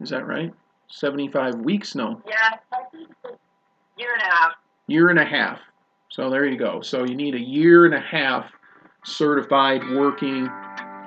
is 0.00 0.10
that 0.10 0.26
right? 0.26 0.52
75 0.88 1.54
weeks? 1.60 1.94
No, 1.94 2.20
Yeah. 2.26 2.34
I 2.72 2.82
think 2.90 3.08
it's 3.10 3.24
a 3.24 3.28
year 4.00 4.12
and 4.14 4.22
a 4.22 4.26
half. 4.34 4.52
year 4.88 5.08
and 5.08 5.18
a 5.18 5.24
half. 5.24 5.60
So 6.10 6.28
there 6.30 6.44
you 6.46 6.58
go. 6.58 6.80
So 6.82 7.04
you 7.04 7.14
need 7.14 7.34
a 7.34 7.40
year 7.40 7.86
and 7.86 7.94
a 7.94 8.00
half 8.00 8.46
certified 9.04 9.82
working 9.94 10.48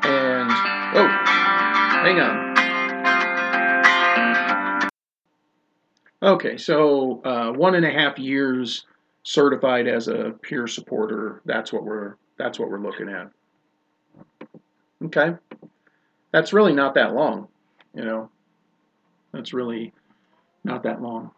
and 0.04 0.50
oh, 0.98 1.08
hang 2.02 2.20
on. 2.20 2.45
Okay, 6.26 6.58
so 6.58 7.22
uh, 7.24 7.52
one 7.52 7.76
and 7.76 7.86
a 7.86 7.92
half 7.92 8.18
years 8.18 8.88
certified 9.22 9.88
as 9.88 10.08
a 10.08 10.34
peer 10.42 10.66
supporter. 10.66 11.40
That's 11.46 11.72
what 11.72 11.84
we're 11.84 12.16
that's 12.36 12.58
what 12.58 12.72
we're 12.72 12.80
looking 12.80 13.10
at. 13.10 13.30
Okay, 15.04 15.36
that's 16.32 16.52
really 16.52 16.74
not 16.74 16.96
that 16.96 17.14
long, 17.14 17.48
you 17.94 18.04
know. 18.04 18.32
That's 19.34 19.54
really 19.54 19.94
not 20.64 20.82
that 20.82 21.00
long. 21.00 21.30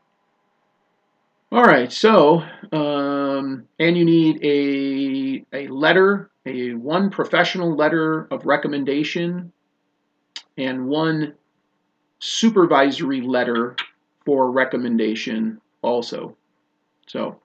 All 1.51 1.65
right, 1.65 1.91
so 1.91 2.43
um, 2.71 3.67
and 3.79 3.97
you 3.97 4.05
need 4.05 4.41
a 4.41 5.45
a 5.65 5.67
letter, 5.67 6.31
a 6.45 6.75
one 6.75 7.09
professional 7.09 7.75
letter 7.75 8.29
of 8.31 8.45
recommendation, 8.45 9.51
and 10.57 10.87
one 10.87 11.33
supervisory 12.19 13.19
letter 13.19 13.75
for 14.27 14.51
recommendation 14.51 15.61
also. 15.81 16.35
So, 17.07 17.39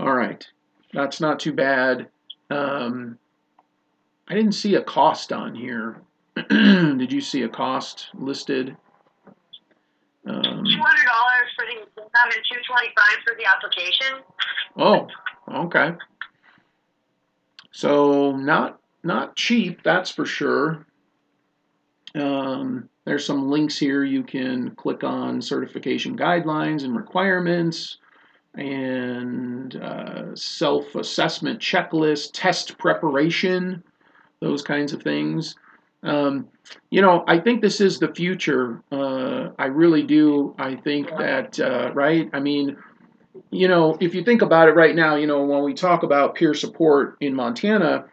all 0.00 0.12
right, 0.12 0.44
that's 0.92 1.20
not 1.20 1.38
too 1.38 1.52
bad. 1.52 2.08
Um, 2.50 3.16
I 4.26 4.34
didn't 4.34 4.56
see 4.56 4.74
a 4.74 4.82
cost 4.82 5.32
on 5.32 5.54
here. 5.54 6.02
Did 6.50 7.12
you 7.12 7.20
see 7.20 7.42
a 7.42 7.48
cost 7.48 8.08
listed? 8.14 8.76
Um, 10.26 10.42
Two 10.42 10.82
hundred 10.82 11.06
dollars 11.06 11.48
for 11.56 11.64
the 11.66 11.82
exam 11.82 12.08
and 12.24 12.44
two 12.52 12.60
twenty 12.66 12.88
five 12.96 13.18
for 13.24 13.36
the 13.38 13.46
application. 13.46 14.24
oh, 14.76 15.06
okay. 15.66 15.92
So 17.70 18.32
not 18.32 18.80
not 19.04 19.36
cheap, 19.36 19.84
that's 19.84 20.10
for 20.10 20.26
sure. 20.26 20.84
Um, 22.18 22.88
there's 23.04 23.24
some 23.24 23.50
links 23.50 23.78
here 23.78 24.04
you 24.04 24.22
can 24.22 24.72
click 24.72 25.04
on 25.04 25.40
certification 25.40 26.16
guidelines 26.16 26.84
and 26.84 26.96
requirements 26.96 27.98
and 28.54 29.76
uh, 29.76 30.34
self 30.34 30.94
assessment 30.94 31.60
checklist, 31.60 32.30
test 32.32 32.76
preparation, 32.78 33.82
those 34.40 34.62
kinds 34.62 34.92
of 34.92 35.02
things. 35.02 35.54
Um, 36.02 36.48
you 36.90 37.02
know, 37.02 37.24
I 37.26 37.38
think 37.38 37.60
this 37.60 37.80
is 37.80 37.98
the 37.98 38.14
future. 38.14 38.82
Uh, 38.92 39.50
I 39.58 39.66
really 39.66 40.02
do. 40.02 40.54
I 40.58 40.76
think 40.76 41.08
that, 41.18 41.58
uh, 41.58 41.92
right? 41.92 42.28
I 42.32 42.40
mean, 42.40 42.76
you 43.50 43.68
know, 43.68 43.96
if 44.00 44.14
you 44.14 44.22
think 44.22 44.42
about 44.42 44.68
it 44.68 44.72
right 44.72 44.94
now, 44.94 45.16
you 45.16 45.26
know, 45.26 45.44
when 45.44 45.62
we 45.62 45.74
talk 45.74 46.02
about 46.02 46.34
peer 46.34 46.54
support 46.54 47.16
in 47.20 47.34
Montana, 47.34 48.04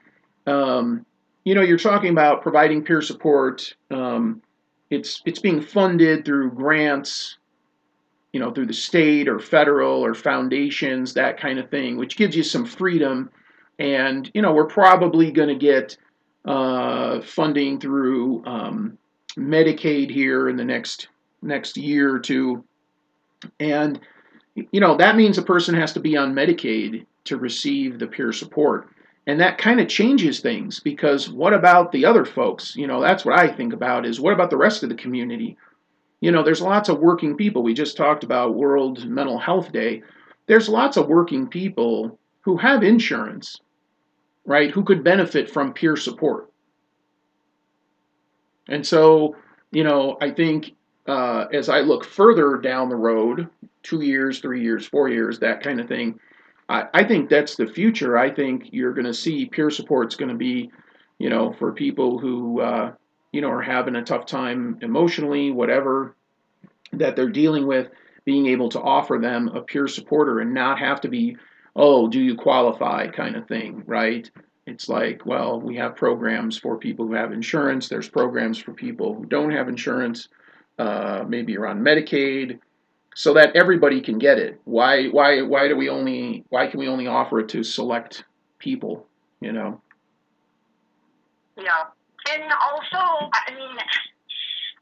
um, 0.47 1.05
you 1.45 1.53
know, 1.53 1.61
you're 1.61 1.77
talking 1.77 2.09
about 2.09 2.41
providing 2.41 2.83
peer 2.83 3.01
support. 3.01 3.73
Um, 3.91 4.41
it's 4.89 5.21
it's 5.25 5.39
being 5.39 5.61
funded 5.61 6.25
through 6.25 6.51
grants, 6.51 7.37
you 8.33 8.39
know, 8.39 8.51
through 8.51 8.65
the 8.65 8.73
state 8.73 9.29
or 9.29 9.39
federal 9.39 10.03
or 10.03 10.13
foundations, 10.13 11.13
that 11.13 11.39
kind 11.39 11.59
of 11.59 11.69
thing, 11.69 11.97
which 11.97 12.17
gives 12.17 12.35
you 12.35 12.43
some 12.43 12.65
freedom. 12.65 13.29
And 13.77 14.29
you 14.33 14.41
know, 14.41 14.53
we're 14.53 14.65
probably 14.65 15.31
going 15.31 15.49
to 15.49 15.55
get 15.55 15.97
uh, 16.45 17.21
funding 17.21 17.79
through 17.79 18.43
um, 18.45 18.97
Medicaid 19.37 20.09
here 20.09 20.49
in 20.49 20.57
the 20.57 20.65
next 20.65 21.09
next 21.43 21.77
year 21.77 22.13
or 22.13 22.19
two, 22.19 22.63
and 23.59 23.99
you 24.55 24.79
know 24.79 24.97
that 24.97 25.15
means 25.15 25.37
a 25.37 25.43
person 25.43 25.75
has 25.75 25.93
to 25.93 25.99
be 25.99 26.17
on 26.17 26.33
Medicaid 26.33 27.05
to 27.25 27.37
receive 27.37 27.99
the 27.99 28.07
peer 28.07 28.31
support. 28.31 28.89
And 29.27 29.39
that 29.39 29.57
kind 29.57 29.79
of 29.79 29.87
changes 29.87 30.39
things 30.39 30.79
because 30.79 31.29
what 31.29 31.53
about 31.53 31.91
the 31.91 32.05
other 32.05 32.25
folks? 32.25 32.75
You 32.75 32.85
know, 32.85 33.01
that's 33.01 33.25
what 33.25 33.39
I 33.39 33.47
think 33.47 33.73
about 33.73 34.05
is 34.05 34.19
what 34.19 34.33
about 34.33 34.51
the 34.51 34.57
rest 34.57 34.83
of 34.83 34.89
the 34.89 34.95
community? 34.95 35.57
You 36.21 36.31
know, 36.31 36.43
there's 36.43 36.61
lots 36.61 36.89
of 36.89 36.99
working 36.99 37.35
people. 37.35 37.63
We 37.63 37.73
just 37.73 37.97
talked 37.97 38.23
about 38.23 38.55
World 38.55 39.07
Mental 39.07 39.39
Health 39.39 39.71
Day. 39.71 40.03
There's 40.45 40.69
lots 40.69 40.95
of 40.95 41.07
working 41.07 41.47
people 41.47 42.19
who 42.41 42.57
have 42.57 42.83
insurance, 42.83 43.59
right, 44.45 44.69
who 44.69 44.83
could 44.83 45.03
benefit 45.03 45.49
from 45.49 45.73
peer 45.73 45.95
support. 45.97 46.51
And 48.67 48.85
so, 48.85 49.35
you 49.71 49.83
know, 49.83 50.17
I 50.21 50.31
think 50.31 50.73
uh, 51.07 51.45
as 51.51 51.69
I 51.69 51.81
look 51.81 52.05
further 52.05 52.57
down 52.57 52.89
the 52.89 52.95
road, 52.95 53.49
two 53.83 54.01
years, 54.01 54.39
three 54.39 54.61
years, 54.61 54.85
four 54.85 55.09
years, 55.09 55.39
that 55.39 55.61
kind 55.61 55.79
of 55.79 55.87
thing, 55.87 56.19
I, 56.67 57.03
think 57.03 57.29
that's 57.29 57.55
the 57.55 57.67
future. 57.67 58.17
I 58.17 58.31
think 58.31 58.69
you're 58.71 58.93
going 58.93 59.05
to 59.05 59.13
see 59.13 59.45
peer 59.45 59.69
support's 59.69 60.15
going 60.15 60.29
to 60.29 60.35
be, 60.35 60.71
you 61.19 61.29
know, 61.29 61.53
for 61.53 61.71
people 61.71 62.17
who, 62.17 62.59
uh, 62.59 62.93
you 63.31 63.41
know, 63.41 63.51
are 63.51 63.61
having 63.61 63.95
a 63.95 64.03
tough 64.03 64.25
time 64.25 64.79
emotionally, 64.81 65.51
whatever 65.51 66.15
that 66.93 67.15
they're 67.15 67.29
dealing 67.29 67.67
with, 67.67 67.89
being 68.23 68.47
able 68.47 68.69
to 68.69 68.81
offer 68.81 69.19
them 69.19 69.49
a 69.49 69.61
peer 69.61 69.87
supporter 69.87 70.39
and 70.39 70.53
not 70.53 70.79
have 70.79 71.01
to 71.01 71.07
be, 71.07 71.37
oh, 71.75 72.07
do 72.07 72.19
you 72.19 72.35
qualify 72.35 73.07
kind 73.07 73.35
of 73.35 73.47
thing, 73.47 73.83
right? 73.85 74.29
It's 74.65 74.89
like, 74.89 75.25
well, 75.25 75.61
we 75.61 75.75
have 75.75 75.95
programs 75.95 76.57
for 76.57 76.77
people 76.77 77.05
who 77.05 77.13
have 77.13 77.31
insurance. 77.31 77.87
There's 77.87 78.09
programs 78.09 78.57
for 78.57 78.73
people 78.73 79.13
who 79.13 79.25
don't 79.25 79.51
have 79.51 79.69
insurance. 79.69 80.29
Uh, 80.79 81.23
maybe 81.27 81.53
you're 81.53 81.67
on 81.67 81.81
Medicaid 81.81 82.59
so 83.15 83.33
that 83.33 83.55
everybody 83.55 84.01
can 84.01 84.19
get 84.19 84.37
it. 84.37 84.59
Why 84.65 85.07
why 85.07 85.41
why 85.41 85.67
do 85.67 85.75
we 85.75 85.89
only 85.89 86.43
why 86.49 86.67
can 86.67 86.79
we 86.79 86.87
only 86.87 87.07
offer 87.07 87.39
it 87.39 87.49
to 87.49 87.63
select 87.63 88.25
people, 88.59 89.07
you 89.39 89.51
know? 89.51 89.81
Yeah. 91.57 91.87
And 92.27 92.43
also, 92.51 93.31
I 93.31 93.53
mean, 93.55 93.77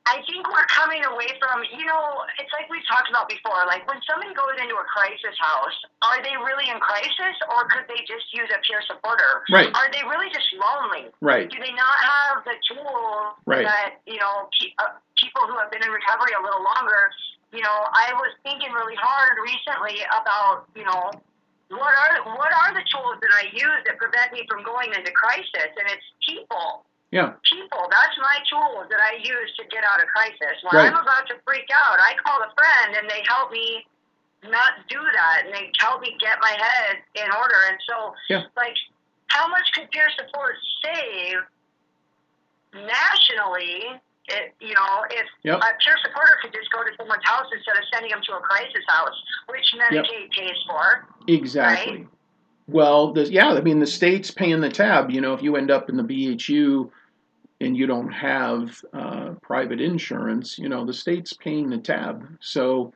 I 0.07 0.17
think 0.25 0.47
we're 0.49 0.65
coming 0.67 1.05
away 1.05 1.29
from, 1.37 1.61
you 1.77 1.85
know, 1.85 2.25
it's 2.41 2.49
like 2.51 2.65
we've 2.71 2.83
talked 2.89 3.07
about 3.11 3.29
before. 3.29 3.67
Like 3.67 3.85
when 3.85 4.01
somebody 4.09 4.33
goes 4.33 4.57
into 4.57 4.73
a 4.73 4.85
crisis 4.89 5.37
house, 5.37 5.77
are 6.01 6.17
they 6.23 6.33
really 6.41 6.71
in 6.73 6.79
crisis 6.81 7.35
or 7.53 7.69
could 7.69 7.85
they 7.85 8.01
just 8.09 8.25
use 8.33 8.49
a 8.49 8.57
peer 8.65 8.81
supporter? 8.89 9.45
Right. 9.53 9.69
Are 9.69 9.91
they 9.93 10.01
really 10.09 10.33
just 10.33 10.49
lonely? 10.57 11.13
Right. 11.21 11.45
Do 11.51 11.55
they 11.61 11.71
not 11.77 11.97
have 12.01 12.43
the 12.49 12.57
tools 12.65 13.37
Right. 13.45 13.67
that, 13.67 14.01
you 14.09 14.17
know, 14.17 14.49
pe- 14.57 14.73
uh, 14.81 14.97
people 15.21 15.45
who 15.45 15.55
have 15.61 15.69
been 15.69 15.83
in 15.83 15.91
recovery 15.93 16.33
a 16.33 16.41
little 16.41 16.63
longer, 16.63 17.11
you 17.53 17.61
know, 17.61 17.79
I 17.93 18.11
was 18.17 18.33
thinking 18.41 18.73
really 18.73 18.97
hard 18.97 19.37
recently 19.45 20.01
about, 20.09 20.65
you 20.75 20.83
know, 20.83 21.13
what 21.69 21.93
are 21.93 22.13
what 22.35 22.51
are 22.51 22.73
the 22.73 22.83
tools 22.89 23.17
that 23.21 23.33
I 23.33 23.49
use 23.53 23.81
that 23.85 23.97
prevent 23.97 24.33
me 24.33 24.41
from 24.49 24.65
going 24.65 24.89
into 24.93 25.11
crisis? 25.13 25.69
And 25.77 25.85
it's 25.89 26.05
people 26.27 26.85
Yeah. 27.13 27.33
people. 27.45 27.85
That's 27.93 28.17
my 28.17 28.37
tools 28.49 28.89
that 28.89 28.99
I 28.99 29.21
use 29.21 29.49
to 29.57 29.63
get 29.69 29.83
out 29.85 30.01
of 30.01 30.09
crisis. 30.09 30.57
When 30.65 30.73
Right. 30.75 30.89
I'm 30.89 30.97
about 30.97 31.27
to 31.29 31.37
freak 31.45 31.69
out, 31.69 31.99
I 32.01 32.15
call 32.25 32.41
a 32.41 32.51
friend 32.57 32.97
and 32.97 33.09
they 33.09 33.23
help 33.29 33.51
me 33.51 33.85
not 34.43 34.87
do 34.89 34.99
that 34.99 35.43
and 35.45 35.53
they 35.53 35.71
help 35.79 36.01
me 36.01 36.17
get 36.19 36.41
my 36.41 36.51
head 36.51 37.03
in 37.15 37.31
order. 37.31 37.55
And 37.69 37.77
so, 37.87 38.15
Yeah. 38.29 38.43
like, 38.57 38.75
how 39.27 39.47
much 39.47 39.71
could 39.73 39.89
peer 39.91 40.09
support 40.17 40.55
save 40.83 41.37
nationally? 42.73 44.01
It, 44.27 44.53
you 44.61 44.73
know, 44.73 45.03
if 45.09 45.25
Yep. 45.43 45.57
a 45.57 45.65
peer 45.83 45.95
supporter 46.01 46.37
could 46.41 46.53
just 46.53 46.71
go 46.71 46.81
to 46.83 46.89
someone's 46.97 47.23
house 47.25 47.45
instead 47.53 47.75
of 47.75 47.83
sending 47.93 48.11
them 48.11 48.21
to 48.25 48.37
a 48.37 48.39
crisis 48.39 48.83
house, 48.87 49.21
which 49.49 49.73
Medicaid 49.77 50.31
pays 50.31 50.55
for. 50.65 51.07
Exactly. 51.27 52.07
Well, 52.67 53.11
the, 53.11 53.29
yeah, 53.29 53.49
I 53.49 53.61
mean 53.61 53.79
the 53.79 53.87
state's 53.87 54.31
paying 54.31 54.61
the 54.61 54.69
tab. 54.69 55.11
You 55.11 55.19
know, 55.19 55.33
if 55.33 55.43
you 55.43 55.57
end 55.57 55.71
up 55.71 55.89
in 55.89 55.97
the 55.97 56.03
BHU 56.03 56.89
and 57.59 57.75
you 57.75 57.85
don't 57.85 58.11
have 58.11 58.83
uh, 58.93 59.31
private 59.41 59.81
insurance, 59.81 60.57
you 60.57 60.69
know, 60.69 60.85
the 60.85 60.93
state's 60.93 61.33
paying 61.33 61.69
the 61.69 61.77
tab. 61.77 62.25
So, 62.39 62.93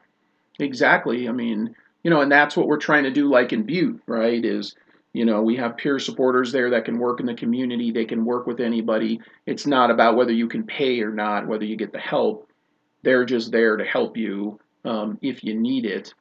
exactly. 0.59 1.27
I 1.27 1.33
mean, 1.33 1.75
you 2.03 2.09
know, 2.09 2.21
and 2.21 2.31
that's 2.31 2.55
what 2.55 2.67
we're 2.67 2.77
trying 2.77 3.03
to 3.03 3.11
do, 3.11 3.29
like 3.29 3.51
in 3.51 3.63
Butte, 3.63 4.01
right? 4.07 4.43
Is 4.43 4.75
you 5.17 5.25
know, 5.25 5.41
we 5.41 5.55
have 5.55 5.77
peer 5.77 5.97
supporters 5.97 6.51
there 6.51 6.69
that 6.69 6.85
can 6.85 6.99
work 6.99 7.19
in 7.19 7.25
the 7.25 7.33
community. 7.33 7.89
They 7.89 8.05
can 8.05 8.23
work 8.23 8.45
with 8.45 8.59
anybody. 8.59 9.19
It's 9.47 9.65
not 9.65 9.89
about 9.89 10.15
whether 10.15 10.31
you 10.31 10.47
can 10.47 10.63
pay 10.63 11.01
or 11.01 11.09
not, 11.09 11.47
whether 11.47 11.65
you 11.65 11.75
get 11.75 11.91
the 11.91 11.97
help. 11.97 12.47
They're 13.01 13.25
just 13.25 13.51
there 13.51 13.77
to 13.77 13.83
help 13.83 14.15
you 14.15 14.59
um, 14.85 15.17
if 15.23 15.43
you 15.43 15.55
need 15.55 15.85
it. 15.87 16.13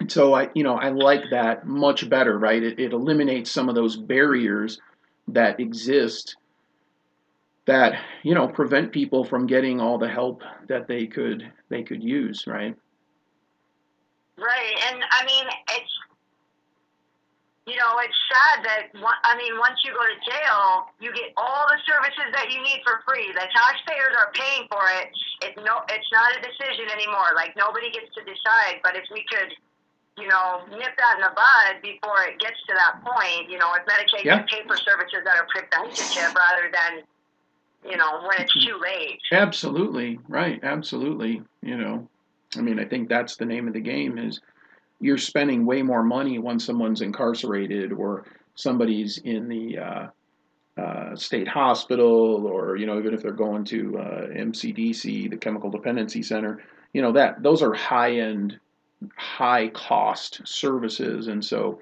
And 0.00 0.10
so 0.10 0.32
I, 0.32 0.48
you 0.54 0.62
know, 0.62 0.76
I 0.76 0.88
like 0.88 1.24
that 1.30 1.66
much 1.66 2.08
better, 2.08 2.38
right? 2.38 2.62
It, 2.62 2.80
it 2.80 2.94
eliminates 2.94 3.50
some 3.50 3.68
of 3.68 3.74
those 3.74 3.98
barriers 3.98 4.80
that 5.28 5.60
exist 5.60 6.36
that 7.66 8.00
you 8.22 8.34
know 8.34 8.48
prevent 8.48 8.92
people 8.92 9.24
from 9.24 9.46
getting 9.46 9.78
all 9.78 9.98
the 9.98 10.08
help 10.08 10.42
that 10.68 10.88
they 10.88 11.06
could 11.06 11.52
they 11.68 11.82
could 11.82 12.02
use, 12.02 12.46
right? 12.46 12.74
Right, 14.38 14.74
and 14.90 15.04
I 15.10 15.26
mean, 15.26 15.44
it's 15.68 15.99
you 17.68 17.76
know, 17.76 17.92
it's 18.00 18.16
sad 18.32 18.64
that 18.64 18.82
I 18.96 19.36
mean, 19.36 19.58
once 19.60 19.84
you 19.84 19.92
go 19.92 20.00
to 20.00 20.18
jail, 20.24 20.88
you 20.98 21.12
get 21.12 21.36
all 21.36 21.68
the 21.68 21.76
services 21.84 22.32
that 22.32 22.48
you 22.48 22.58
need 22.64 22.80
for 22.82 23.04
free. 23.04 23.28
The 23.36 23.44
taxpayers 23.52 24.16
are 24.16 24.32
paying 24.32 24.64
for 24.72 24.80
it. 25.00 25.12
It's 25.44 25.58
no, 25.60 25.84
it's 25.92 26.10
not 26.10 26.32
a 26.32 26.40
decision 26.40 26.88
anymore. 26.88 27.36
Like 27.36 27.52
nobody 27.60 27.92
gets 27.92 28.08
to 28.16 28.24
decide. 28.24 28.80
But 28.82 28.96
if 28.96 29.04
we 29.12 29.22
could, 29.28 29.52
you 30.16 30.28
know, 30.28 30.64
nip 30.72 30.96
that 30.96 31.20
in 31.20 31.22
the 31.22 31.32
bud 31.36 31.84
before 31.84 32.24
it 32.24 32.40
gets 32.40 32.56
to 32.68 32.72
that 32.80 33.04
point, 33.04 33.52
you 33.52 33.60
know, 33.60 33.76
if 33.76 33.84
Medicaid 33.84 34.24
Yeah. 34.24 34.40
can 34.40 34.48
pay 34.48 34.62
for 34.66 34.76
services 34.80 35.20
that 35.24 35.36
are 35.36 35.46
preventative 35.52 36.32
rather 36.32 36.72
than, 36.72 37.04
you 37.84 37.96
know, 38.00 38.24
when 38.24 38.40
it's 38.40 38.56
too 38.56 38.80
late. 38.80 39.20
Absolutely, 39.32 40.18
right? 40.28 40.58
Absolutely. 40.64 41.44
You 41.62 41.76
know, 41.76 42.08
I 42.56 42.64
mean, 42.64 42.80
I 42.80 42.84
think 42.88 43.08
that's 43.08 43.36
the 43.36 43.46
name 43.46 43.68
of 43.68 43.74
the 43.74 43.80
game 43.84 44.16
is 44.18 44.40
you're 45.00 45.18
spending 45.18 45.64
way 45.64 45.82
more 45.82 46.02
money 46.02 46.38
when 46.38 46.58
someone's 46.58 47.00
incarcerated 47.00 47.92
or 47.92 48.24
somebody's 48.54 49.18
in 49.18 49.48
the 49.48 49.78
uh, 49.78 50.06
uh, 50.80 51.16
state 51.16 51.48
hospital 51.48 52.46
or 52.46 52.76
you 52.76 52.86
know 52.86 52.98
even 52.98 53.14
if 53.14 53.22
they're 53.22 53.32
going 53.32 53.64
to 53.64 53.98
uh, 53.98 54.26
MCDC, 54.28 55.30
the 55.30 55.36
Chemical 55.36 55.70
Dependency 55.70 56.22
Center. 56.22 56.62
You 56.92 57.02
know 57.02 57.12
that 57.12 57.42
those 57.42 57.62
are 57.62 57.72
high 57.72 58.12
end, 58.18 58.58
high 59.16 59.68
cost 59.68 60.42
services, 60.44 61.28
and 61.28 61.44
so 61.44 61.80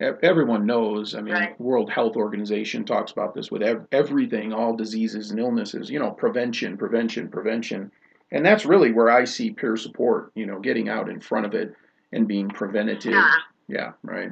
everyone 0.00 0.66
knows. 0.66 1.14
I 1.14 1.20
mean, 1.20 1.34
Right. 1.34 1.60
World 1.60 1.90
Health 1.90 2.16
Organization 2.16 2.84
talks 2.84 3.12
about 3.12 3.34
this 3.34 3.50
with 3.50 3.62
ev- 3.62 3.86
everything, 3.92 4.52
all 4.52 4.76
diseases 4.76 5.30
and 5.30 5.40
illnesses. 5.40 5.90
You 5.90 5.98
know, 5.98 6.10
prevention, 6.10 6.76
prevention, 6.76 7.28
prevention, 7.28 7.90
and 8.30 8.44
that's 8.44 8.64
really 8.66 8.92
where 8.92 9.10
I 9.10 9.24
see 9.24 9.50
peer 9.50 9.76
support. 9.76 10.32
You 10.34 10.46
know, 10.46 10.58
getting 10.58 10.88
out 10.88 11.08
in 11.08 11.20
front 11.20 11.46
of 11.46 11.54
it 11.54 11.74
and 12.12 12.28
being 12.28 12.48
preventative. 12.48 13.12
Yeah, 13.12 13.34
Yeah, 13.68 13.92
right. 14.02 14.30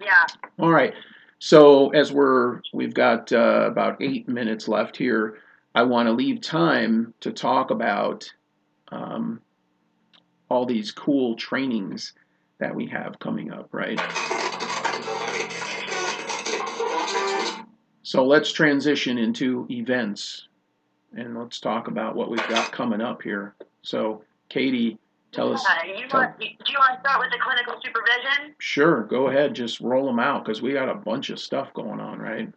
yeah. 0.00 0.26
All 0.58 0.70
right. 0.70 0.94
So 1.38 1.90
as 1.90 2.12
we're 2.12 2.60
we've 2.72 2.94
got 2.94 3.32
uh, 3.32 3.64
about 3.66 4.00
eight 4.00 4.28
minutes 4.28 4.68
left 4.68 4.96
here. 4.96 5.38
I 5.76 5.82
want 5.82 6.06
to 6.06 6.12
leave 6.12 6.40
time 6.40 7.12
to 7.20 7.32
talk 7.32 7.72
about 7.72 8.32
um, 8.92 9.40
all 10.48 10.66
these 10.66 10.92
cool 10.92 11.34
trainings 11.34 12.12
that 12.58 12.72
we 12.72 12.86
have 12.86 13.18
coming 13.18 13.52
up, 13.52 13.68
right? 13.72 13.98
So 18.04 18.24
let's 18.24 18.52
transition 18.52 19.18
into 19.18 19.66
events 19.70 20.46
and 21.16 21.36
let's 21.36 21.58
talk 21.58 21.88
about 21.88 22.14
what 22.14 22.30
we've 22.30 22.48
got 22.48 22.70
coming 22.70 23.00
up 23.00 23.22
here. 23.22 23.54
So, 23.82 24.22
Katie, 24.48 24.98
tell 25.34 25.52
us. 25.52 25.64
Uh, 25.66 25.74
you 25.86 26.08
tell- 26.08 26.20
want, 26.20 26.38
do 26.38 26.46
you 26.46 26.78
want 26.78 26.94
to 26.94 27.00
start 27.00 27.20
with 27.20 27.30
the 27.30 27.38
clinical 27.42 27.74
supervision? 27.84 28.54
Sure, 28.58 29.02
go 29.04 29.28
ahead, 29.28 29.54
just 29.54 29.80
roll 29.80 30.06
them 30.06 30.18
out 30.18 30.44
because 30.44 30.62
we 30.62 30.72
got 30.72 30.88
a 30.88 30.94
bunch 30.94 31.30
of 31.30 31.38
stuff 31.38 31.72
going 31.74 32.00
on, 32.00 32.18
right? 32.18 32.52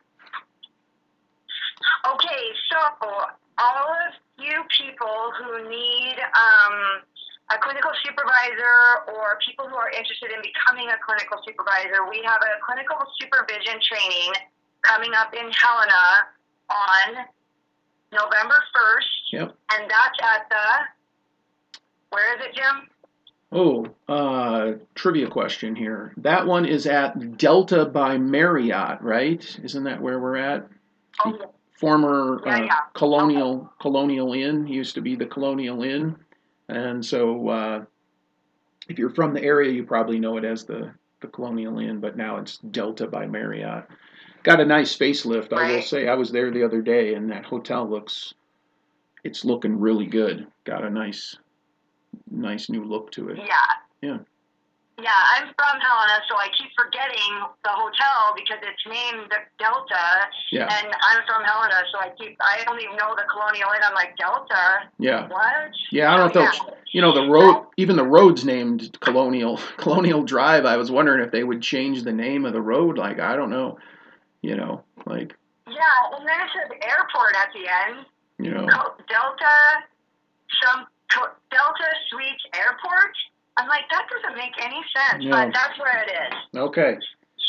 Okay, 2.07 2.43
so 2.71 2.77
all 3.57 3.89
of 3.89 4.13
you 4.37 4.63
people 4.77 5.33
who 5.37 5.69
need 5.69 6.15
um, 6.37 7.01
a 7.51 7.57
clinical 7.59 7.91
supervisor 8.03 9.07
or 9.07 9.39
people 9.45 9.67
who 9.67 9.75
are 9.75 9.89
interested 9.89 10.31
in 10.31 10.39
becoming 10.43 10.87
a 10.89 10.99
clinical 11.03 11.39
supervisor, 11.45 12.07
we 12.09 12.21
have 12.23 12.41
a 12.41 12.59
clinical 12.63 12.97
supervision 13.19 13.79
training 13.81 14.31
coming 14.83 15.11
up 15.15 15.33
in 15.33 15.49
Helena 15.51 16.31
on 16.69 17.25
November 18.11 18.59
1st. 18.75 19.13
Yep. 19.31 19.57
And 19.73 19.89
that's 19.89 20.19
at 20.21 20.47
the, 20.49 20.67
where 22.09 22.35
is 22.35 22.45
it, 22.45 22.55
Jim? 22.55 22.89
Oh, 23.51 23.87
uh, 24.09 24.73
trivia 24.95 25.27
question 25.27 25.75
here. 25.75 26.13
That 26.17 26.45
one 26.45 26.65
is 26.65 26.85
at 26.85 27.37
Delta 27.37 27.85
by 27.85 28.17
Marriott, 28.17 29.01
right? 29.01 29.59
Isn't 29.63 29.85
that 29.85 30.01
where 30.01 30.19
we're 30.19 30.35
at? 30.35 30.67
Oh, 31.23 31.53
Former 31.79 32.41
Yeah, 32.45 32.55
uh, 32.55 32.63
yeah. 32.63 32.79
Colonial 32.93 33.71
Colonial 33.79 34.33
Inn 34.33 34.67
used 34.67 34.95
to 34.95 35.01
be 35.01 35.15
the 35.15 35.27
Colonial 35.27 35.83
Inn, 35.83 36.15
and 36.67 37.05
so 37.05 37.47
uh, 37.49 37.85
if 38.89 38.97
you're 38.97 39.13
from 39.13 39.33
the 39.33 39.43
area, 39.43 39.71
you 39.71 39.83
probably 39.83 40.19
know 40.19 40.37
it 40.37 40.43
as 40.43 40.65
the 40.65 40.91
the 41.21 41.27
Colonial 41.27 41.79
Inn, 41.79 41.99
but 41.99 42.17
now 42.17 42.37
it's 42.37 42.57
Delta 42.57 43.07
by 43.07 43.27
Marriott. 43.27 43.85
Got 44.43 44.59
a 44.59 44.65
nice 44.65 44.97
facelift, 44.97 45.53
I 45.53 45.71
will 45.71 45.81
say. 45.81 46.07
I 46.07 46.15
was 46.15 46.31
there 46.31 46.51
the 46.51 46.63
other 46.63 46.81
day, 46.81 47.13
and 47.13 47.31
that 47.31 47.45
hotel 47.45 47.87
looks 47.87 48.33
it's 49.23 49.45
looking 49.45 49.79
really 49.79 50.05
good. 50.05 50.47
Got 50.63 50.83
a 50.83 50.89
nice 50.89 51.37
nice 52.31 52.69
new 52.69 52.83
look 52.83 53.11
to 53.11 53.29
it. 53.29 53.37
Yeah. 53.37 53.45
Yeah. 54.01 54.17
Yeah, 54.99 55.11
I'm 55.37 55.45
from 55.53 55.79
Helena, 55.79 56.23
so 56.27 56.35
I 56.37 56.47
keep 56.57 56.71
forgetting 56.75 57.45
the 57.63 57.69
hotel 57.69 58.33
because 58.35 58.57
it's 58.63 58.83
named 58.87 59.29
the 59.29 59.37
Delta, 59.59 60.25
Yeah, 60.51 60.63
and 60.63 60.87
I'm 60.87 61.21
from 61.27 61.43
Helena, 61.43 61.83
so 61.91 61.99
I 61.99 62.09
keep 62.17 62.35
I 62.41 62.63
don't 62.65 62.81
even 62.81 62.95
know 62.95 63.13
the 63.15 63.21
Colonial 63.31 63.69
Inn. 63.75 63.81
I'm 63.85 63.93
like 63.93 64.17
Delta, 64.17 64.89
yeah. 64.97 65.27
what? 65.27 65.69
Yeah, 65.91 66.11
I 66.11 66.17
don't 66.17 66.33
know 66.33 66.41
if 66.41 66.51
Yeah. 66.55 66.59
they'll, 66.65 66.77
you 66.93 67.01
know, 67.01 67.13
the 67.13 67.29
road, 67.29 67.67
even 67.77 67.95
the 67.95 68.07
road's 68.07 68.43
named 68.43 68.97
Colonial 68.99 69.57
Colonial 69.77 70.23
Drive. 70.23 70.65
I 70.65 70.77
was 70.77 70.89
wondering 70.89 71.23
if 71.23 71.31
they 71.31 71.43
would 71.43 71.61
change 71.61 72.01
the 72.01 72.11
name 72.13 72.43
of 72.43 72.53
the 72.53 72.61
road. 72.61 72.97
Like, 72.97 73.19
I 73.19 73.35
don't 73.35 73.51
know, 73.51 73.77
you 74.41 74.55
know, 74.55 74.83
like, 75.05 75.35
Yeah, 75.67 76.17
and 76.17 76.27
then 76.27 76.41
it 76.41 76.49
says 76.55 76.71
airport 76.81 77.35
at 77.35 77.49
the 77.53 77.69
end. 77.93 78.05
you 78.39 78.49
know, 78.49 78.65
Delta, 78.65 79.53
some 80.63 80.87
Delta 81.11 81.87
Suites 82.09 82.43
Airport. 82.55 83.13
I'm 83.57 83.67
like 83.67 83.83
that 83.89 84.05
doesn't 84.11 84.37
make 84.37 84.53
any 84.63 84.81
sense, 84.95 85.23
No. 85.25 85.31
but 85.31 85.53
that's 85.53 85.77
where 85.79 86.03
it 86.03 86.11
is. 86.11 86.59
okay, 86.59 86.97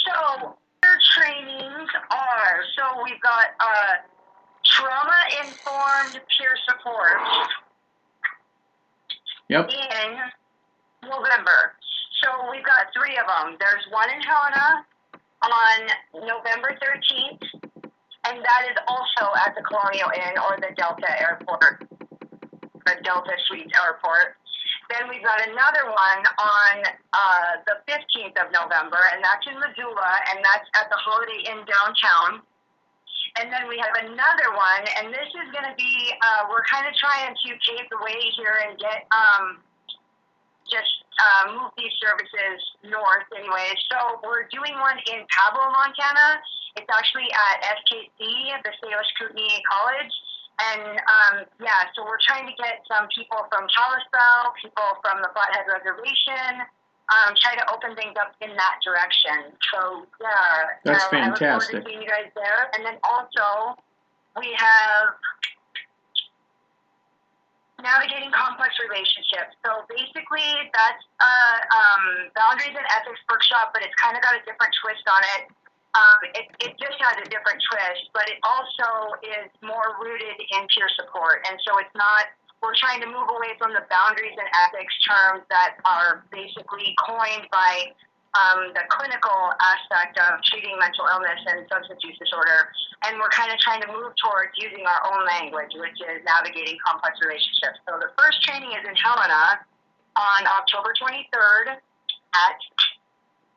So 0.07 0.57
their 0.83 0.99
trainings 1.16 1.90
are 2.11 2.55
so 2.77 3.03
we've 3.05 3.21
got 3.21 3.47
uh, 3.61 3.94
trauma 4.64 5.21
informed 5.44 6.21
peer 6.33 6.57
support 6.68 7.18
yep, 9.49 9.68
in 9.68 11.09
November. 11.11 11.75
So 12.23 12.51
we've 12.51 12.64
got 12.64 12.87
three 12.97 13.16
of 13.18 13.27
them. 13.27 13.57
There's 13.61 13.85
one 13.90 14.09
in 14.11 14.21
Helena 14.23 14.85
on 15.42 16.27
November 16.27 16.77
13th, 16.83 17.42
and 18.27 18.44
that 18.44 18.62
is 18.71 18.77
also 18.88 19.31
at 19.47 19.55
the 19.55 19.62
Colonial 19.62 20.11
Inn 20.16 20.35
or 20.38 20.57
the 20.59 20.75
Delta 20.77 21.07
Airport, 21.21 21.87
the 22.88 23.05
Delta 23.05 23.37
Suites 23.46 23.72
Airport. 23.77 24.40
Then 24.88 25.05
we've 25.12 25.24
got 25.24 25.44
another 25.44 25.85
one 25.92 26.22
on 26.40 26.74
uh, 27.12 27.61
the 27.68 27.77
15th 27.85 28.37
of 28.40 28.48
November, 28.48 29.01
and 29.12 29.20
that's 29.20 29.44
in 29.44 29.61
Missoula, 29.61 30.12
and 30.33 30.40
that's 30.40 30.64
at 30.81 30.88
the 30.88 30.96
Holiday 30.96 31.44
Inn 31.53 31.61
downtown. 31.68 32.40
And 33.37 33.53
then 33.53 33.68
we 33.68 33.77
have 33.77 33.92
another 34.01 34.57
one, 34.57 34.85
and 34.96 35.12
this 35.12 35.29
is 35.29 35.53
going 35.53 35.68
to 35.68 35.77
be, 35.77 35.92
uh, 36.24 36.48
we're 36.48 36.64
kind 36.64 36.88
of 36.88 36.96
trying 36.96 37.37
to 37.37 37.48
pave 37.61 37.85
the 37.92 38.01
way 38.01 38.16
here 38.33 38.57
and 38.64 38.81
get, 38.81 39.05
um, 39.12 39.61
just 40.72 41.05
uh, 41.20 41.53
move 41.53 41.70
these 41.77 41.92
services 42.01 42.59
north 42.88 43.29
anyway. 43.37 43.77
So 43.92 44.24
we're 44.24 44.48
doing 44.48 44.72
one 44.81 44.96
in 45.12 45.29
Pablo, 45.29 45.68
Montana. 45.68 46.40
It's 46.81 46.88
actually 46.88 47.29
at 47.29 47.77
SKC, 47.85 48.57
the 48.64 48.72
Salish 48.81 49.12
Kootenai 49.20 49.61
College. 49.68 50.12
And 50.59 50.99
um, 50.99 51.35
yeah, 51.62 51.87
so 51.94 52.03
we're 52.03 52.18
trying 52.27 52.51
to 52.51 52.57
get 52.59 52.83
some 52.90 53.07
people 53.14 53.47
from 53.47 53.71
Kalispell, 53.71 54.51
people 54.59 54.90
from 55.07 55.23
the 55.23 55.31
Flathead 55.31 55.71
Reservation, 55.71 56.66
um, 57.09 57.38
try 57.38 57.55
to 57.55 57.64
open 57.71 57.94
things 57.94 58.18
up 58.18 58.35
in 58.42 58.51
that 58.59 58.77
direction. 58.83 59.55
So 59.71 60.03
yeah, 60.18 60.75
That's 60.83 61.07
um, 61.09 61.14
I 61.14 61.31
look 61.31 61.38
forward 61.38 61.62
fantastic. 61.62 61.79
to 61.79 61.87
seeing 61.87 62.03
you 62.03 62.11
guys 62.11 62.29
there. 62.35 62.75
And 62.75 62.83
then 62.83 62.99
also 63.07 63.79
we 64.35 64.51
have 64.59 65.14
navigating 67.79 68.35
complex 68.35 68.75
relationships. 68.83 69.55
So 69.62 69.87
basically, 69.87 70.51
that's 70.75 71.05
uh, 71.23 71.59
um, 71.71 72.05
boundaries 72.35 72.75
and 72.75 72.87
ethics 72.90 73.23
workshop, 73.31 73.71
but 73.71 73.87
it's 73.87 73.94
kind 73.94 74.18
of 74.18 74.23
got 74.23 74.35
a 74.35 74.42
different 74.42 74.75
twist 74.83 75.07
on 75.07 75.23
it. 75.38 75.42
Um, 75.99 76.19
it, 76.39 76.47
it 76.63 76.73
just 76.79 76.95
has 77.03 77.19
a 77.19 77.27
different 77.27 77.59
twist, 77.67 78.15
but 78.15 78.31
it 78.31 78.39
also 78.47 79.19
is 79.19 79.51
more 79.67 79.99
rooted 79.99 80.39
in 80.39 80.63
peer 80.71 80.87
support. 80.95 81.43
And 81.51 81.59
so 81.67 81.75
it's 81.83 81.95
not, 81.99 82.31
we're 82.63 82.79
trying 82.79 83.03
to 83.03 83.11
move 83.11 83.27
away 83.27 83.59
from 83.59 83.75
the 83.75 83.83
boundaries 83.91 84.39
and 84.39 84.47
ethics 84.63 84.95
terms 85.03 85.43
that 85.51 85.83
are 85.83 86.23
basically 86.31 86.95
coined 87.03 87.51
by 87.51 87.91
um, 88.39 88.71
the 88.79 88.85
clinical 88.95 89.51
aspect 89.59 90.21
of 90.23 90.39
treating 90.47 90.79
mental 90.79 91.11
illness 91.11 91.41
and 91.51 91.67
substance 91.67 91.99
use 92.07 92.15
disorder. 92.23 92.71
And 93.03 93.19
we're 93.19 93.33
kind 93.35 93.51
of 93.51 93.59
trying 93.59 93.83
to 93.83 93.91
move 93.91 94.15
towards 94.23 94.55
using 94.55 94.87
our 94.87 95.03
own 95.11 95.27
language, 95.27 95.75
which 95.75 95.99
is 95.99 96.23
navigating 96.23 96.79
complex 96.87 97.19
relationships. 97.19 97.83
So 97.91 97.99
the 97.99 98.15
first 98.15 98.39
training 98.47 98.71
is 98.79 98.87
in 98.87 98.95
Helena 98.95 99.67
on 100.15 100.41
October 100.47 100.95
23rd 100.95 101.83
at 101.83 102.59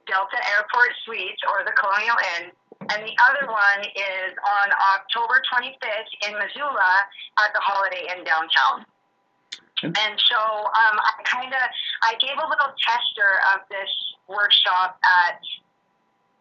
Delta 0.08 0.40
Airport 0.58 0.92
Suites 1.06 1.42
or 1.50 1.64
the 1.66 1.74
Colonial 1.74 2.18
Inn. 2.38 2.52
And 2.90 3.00
the 3.06 3.16
other 3.30 3.46
one 3.46 3.82
is 3.94 4.32
on 4.42 4.68
October 4.98 5.42
25th 5.54 6.12
in 6.28 6.34
Missoula 6.34 6.92
at 7.40 7.54
the 7.54 7.62
Holiday 7.62 8.10
Inn 8.10 8.24
downtown. 8.26 8.86
Okay. 9.84 9.94
And 9.94 10.14
so 10.30 10.38
um, 10.38 10.96
I 10.98 11.12
kind 11.26 11.54
of 11.54 11.66
I 12.06 12.14
gave 12.22 12.38
a 12.38 12.48
little 12.48 12.74
tester 12.82 13.32
of 13.54 13.66
this 13.70 13.90
workshop 14.30 14.98
at 15.02 15.42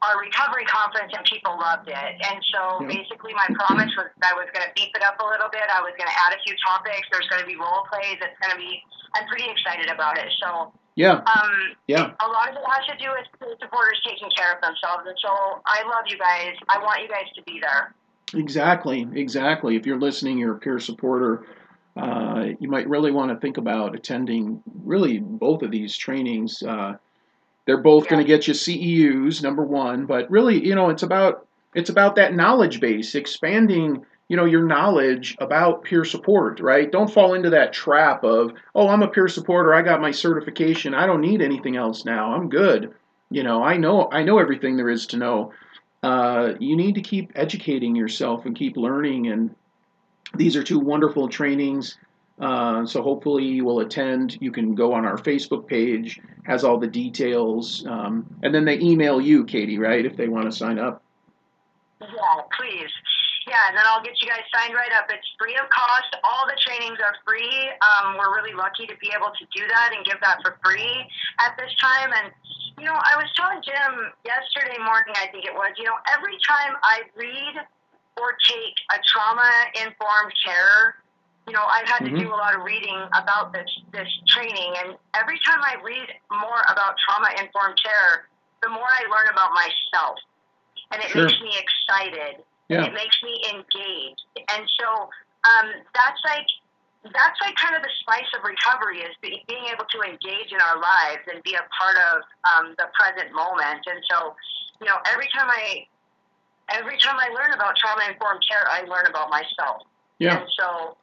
our 0.00 0.16
recovery 0.20 0.64
conference, 0.64 1.12
and 1.12 1.24
people 1.28 1.56
loved 1.60 1.88
it. 1.88 2.12
And 2.24 2.40
so 2.52 2.80
Yeah. 2.80 2.88
basically, 2.88 3.36
my 3.36 3.48
promise 3.52 3.92
was 3.96 4.08
I 4.24 4.32
was 4.32 4.48
going 4.56 4.64
to 4.64 4.72
beef 4.72 4.88
it 4.96 5.04
up 5.04 5.20
a 5.20 5.26
little 5.28 5.48
bit. 5.52 5.64
I 5.68 5.80
was 5.84 5.92
going 6.00 6.08
to 6.08 6.18
add 6.24 6.32
a 6.32 6.40
few 6.40 6.56
topics. 6.64 7.04
There's 7.12 7.28
going 7.28 7.40
to 7.44 7.48
be 7.48 7.56
role 7.56 7.84
plays. 7.84 8.16
It's 8.20 8.36
going 8.40 8.52
to 8.52 8.60
be. 8.60 8.80
I'm 9.14 9.28
pretty 9.28 9.44
excited 9.50 9.90
about 9.92 10.16
it. 10.16 10.28
So 10.40 10.72
yeah, 11.00 11.12
um, 11.12 11.50
yeah, 11.88 12.12
a 12.20 12.28
lot 12.28 12.50
of 12.50 12.56
it 12.56 12.62
has 12.68 12.86
to 12.86 12.96
do 13.02 13.10
with 13.10 13.26
the 13.40 13.56
supporters 13.64 14.00
taking 14.06 14.28
care 14.36 14.54
of 14.54 14.60
themselves. 14.60 15.04
And 15.06 15.16
so 15.18 15.30
I 15.64 15.82
love 15.84 16.04
you 16.08 16.18
guys. 16.18 16.54
I 16.68 16.78
want 16.78 17.00
you 17.02 17.08
guys 17.08 17.24
to 17.36 17.42
be 17.44 17.58
there. 17.58 17.94
exactly, 18.38 19.08
exactly. 19.14 19.76
If 19.76 19.86
you're 19.86 19.98
listening, 19.98 20.36
you're 20.36 20.56
a 20.56 20.58
peer 20.58 20.78
supporter. 20.78 21.46
Uh, 21.96 22.48
you 22.60 22.68
might 22.68 22.86
really 22.86 23.10
want 23.10 23.30
to 23.30 23.36
think 23.38 23.56
about 23.56 23.94
attending 23.94 24.62
really 24.84 25.18
both 25.18 25.62
of 25.62 25.70
these 25.70 25.96
trainings. 25.96 26.62
Uh, 26.62 26.96
they're 27.66 27.82
both 27.82 28.06
going 28.08 28.22
to 28.22 28.28
get 28.28 28.46
you 28.46 28.52
CEUs, 28.52 29.42
number 29.42 29.64
one, 29.64 30.04
but 30.04 30.30
really, 30.30 30.62
you 30.62 30.74
know, 30.74 30.90
it's 30.90 31.02
about 31.02 31.46
it's 31.74 31.88
about 31.88 32.16
that 32.16 32.34
knowledge 32.34 32.78
base, 32.78 33.14
expanding, 33.14 34.04
you 34.30 34.36
know, 34.36 34.44
your 34.44 34.62
knowledge 34.62 35.36
about 35.40 35.82
peer 35.82 36.04
support, 36.04 36.60
right? 36.60 36.92
Don't 36.92 37.12
fall 37.12 37.34
into 37.34 37.50
that 37.50 37.72
trap 37.72 38.22
of, 38.22 38.52
oh, 38.76 38.86
I'm 38.86 39.02
a 39.02 39.08
peer 39.08 39.26
supporter, 39.26 39.74
I 39.74 39.82
got 39.82 40.00
my 40.00 40.12
certification, 40.12 40.94
I 40.94 41.04
don't 41.04 41.20
need 41.20 41.42
anything 41.42 41.76
else 41.76 42.04
now, 42.04 42.32
I'm 42.32 42.48
good. 42.48 42.94
You 43.32 43.42
know, 43.42 43.64
I 43.64 43.76
know 43.76 44.08
I 44.12 44.22
know 44.22 44.38
everything 44.38 44.76
there 44.76 44.88
is 44.88 45.06
to 45.08 45.16
know. 45.16 45.52
Uh, 46.04 46.52
you 46.60 46.76
need 46.76 46.94
to 46.94 47.00
keep 47.00 47.32
educating 47.34 47.96
yourself 47.96 48.46
and 48.46 48.54
keep 48.54 48.76
learning, 48.76 49.26
and 49.26 49.52
these 50.36 50.54
are 50.54 50.62
two 50.62 50.78
wonderful 50.78 51.28
trainings. 51.28 51.98
Uh, 52.40 52.86
so 52.86 53.02
hopefully 53.02 53.44
you 53.44 53.64
will 53.64 53.80
attend. 53.80 54.38
You 54.40 54.52
can 54.52 54.76
go 54.76 54.92
on 54.92 55.04
our 55.04 55.16
Facebook 55.16 55.66
page, 55.66 56.20
has 56.44 56.62
all 56.62 56.78
the 56.78 56.86
details, 56.86 57.84
um, 57.84 58.26
and 58.44 58.54
then 58.54 58.64
they 58.64 58.78
email 58.78 59.20
you, 59.20 59.44
Katie, 59.44 59.78
right, 59.78 60.06
if 60.06 60.16
they 60.16 60.28
want 60.28 60.44
to 60.44 60.52
sign 60.56 60.78
up. 60.78 61.02
Yeah, 62.00 62.06
please. 62.56 62.90
Yeah, 63.46 63.68
and 63.68 63.76
then 63.76 63.84
I'll 63.86 64.02
get 64.02 64.20
you 64.20 64.28
guys 64.28 64.44
signed 64.52 64.74
right 64.74 64.92
up. 64.92 65.06
It's 65.08 65.26
free 65.38 65.56
of 65.56 65.68
cost. 65.70 66.16
All 66.24 66.46
the 66.46 66.56
trainings 66.60 66.98
are 67.00 67.16
free. 67.24 67.70
Um, 67.80 68.16
we're 68.18 68.34
really 68.36 68.52
lucky 68.54 68.86
to 68.86 68.96
be 69.00 69.12
able 69.16 69.32
to 69.32 69.44
do 69.54 69.66
that 69.68 69.92
and 69.96 70.04
give 70.04 70.20
that 70.20 70.40
for 70.42 70.58
free 70.64 71.06
at 71.40 71.56
this 71.56 71.72
time. 71.80 72.12
And 72.12 72.32
you 72.78 72.84
know, 72.84 72.96
I 72.96 73.16
was 73.16 73.28
telling 73.36 73.60
Jim 73.62 74.12
yesterday 74.24 74.78
morning, 74.84 75.14
I 75.16 75.28
think 75.32 75.44
it 75.44 75.54
was. 75.54 75.72
You 75.76 75.84
know, 75.84 75.96
every 76.16 76.36
time 76.46 76.76
I 76.82 77.02
read 77.16 77.64
or 78.20 78.36
take 78.48 78.76
a 78.92 78.98
trauma 79.04 79.50
informed 79.76 80.32
care 80.44 81.00
you 81.46 81.56
know, 81.56 81.64
I've 81.66 81.88
had 81.88 82.02
Mhm. 82.02 82.16
to 82.16 82.24
do 82.24 82.32
a 82.32 82.36
lot 82.36 82.54
of 82.54 82.62
reading 82.62 82.96
about 83.12 83.52
this 83.52 83.68
this 83.90 84.08
training, 84.28 84.76
and 84.78 84.96
every 85.14 85.38
time 85.40 85.58
I 85.64 85.74
read 85.82 86.14
more 86.30 86.60
about 86.68 86.96
trauma 86.98 87.30
informed 87.42 87.82
care, 87.82 88.28
the 88.62 88.68
more 88.68 88.86
I 88.86 89.02
learn 89.10 89.28
about 89.28 89.52
myself, 89.52 90.18
and 90.92 91.02
it 91.02 91.10
Sure. 91.10 91.26
makes 91.26 91.40
me 91.40 91.58
excited. 91.58 92.44
Yeah. 92.70 92.86
It 92.86 92.94
makes 92.94 93.18
me 93.26 93.34
engaged, 93.50 94.22
and 94.38 94.62
so 94.78 95.10
um, 95.42 95.66
that's 95.90 96.22
like 96.24 96.46
that's 97.04 97.38
like 97.40 97.56
kind 97.56 97.74
of 97.74 97.82
the 97.82 97.90
spice 98.00 98.28
of 98.36 98.44
recovery 98.44 99.00
is 99.00 99.14
be, 99.22 99.42
being 99.48 99.64
able 99.72 99.84
to 99.88 99.98
engage 100.04 100.52
in 100.52 100.60
our 100.60 100.76
lives 100.76 101.24
and 101.32 101.42
be 101.42 101.54
a 101.54 101.64
part 101.72 101.96
of 102.12 102.22
um, 102.44 102.74
the 102.76 102.86
present 102.92 103.34
moment. 103.34 103.80
And 103.88 103.98
so, 104.10 104.36
you 104.80 104.86
know, 104.86 104.96
every 105.10 105.26
time 105.34 105.48
I 105.48 105.86
every 106.70 106.98
time 106.98 107.16
I 107.18 107.28
learn 107.32 107.52
about 107.54 107.76
trauma 107.76 108.02
informed 108.10 108.44
care, 108.48 108.64
I 108.70 108.82
learn 108.82 109.06
about 109.08 109.30
myself. 109.30 109.82
Yeah. 110.18 110.40
And 110.40 110.48
so, 110.58 110.96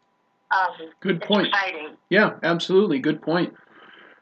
um, 0.51 0.91
Good 1.01 1.17
it's 1.17 1.27
point. 1.27 1.47
exciting. 1.47 1.97
Yeah, 2.09 2.37
absolutely. 2.43 2.99
Good 2.99 3.21
point. 3.21 3.53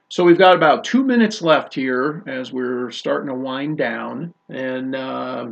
So 0.08 0.24
we've 0.24 0.38
got 0.38 0.56
about 0.56 0.84
two 0.84 1.04
minutes 1.04 1.42
left 1.42 1.74
here 1.74 2.24
as 2.28 2.54
we're 2.54 2.92
starting 2.92 3.28
to 3.28 3.36
wind 3.36 3.78
down. 3.78 4.34
And 4.50 4.96
uh, 4.96 5.48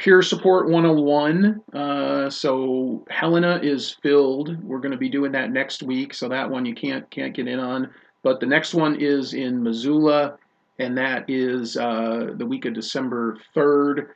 Peer 0.00 0.22
Support 0.22 0.70
101. 0.70 1.60
Uh, 1.74 2.30
so 2.30 3.04
Helena 3.10 3.60
is 3.62 3.98
filled. 4.02 4.62
We're 4.64 4.78
going 4.78 4.92
to 4.92 4.98
be 4.98 5.10
doing 5.10 5.30
that 5.32 5.52
next 5.52 5.82
week. 5.82 6.14
So 6.14 6.26
that 6.30 6.48
one 6.48 6.64
you 6.64 6.74
can't 6.74 7.08
can't 7.10 7.34
get 7.34 7.46
in 7.46 7.58
on. 7.58 7.90
But 8.22 8.40
the 8.40 8.46
next 8.46 8.72
one 8.72 8.96
is 8.98 9.34
in 9.34 9.62
Missoula, 9.62 10.38
and 10.78 10.96
that 10.96 11.28
is 11.28 11.76
uh, 11.76 12.30
the 12.34 12.46
week 12.46 12.64
of 12.64 12.72
December 12.72 13.36
3rd. 13.54 14.06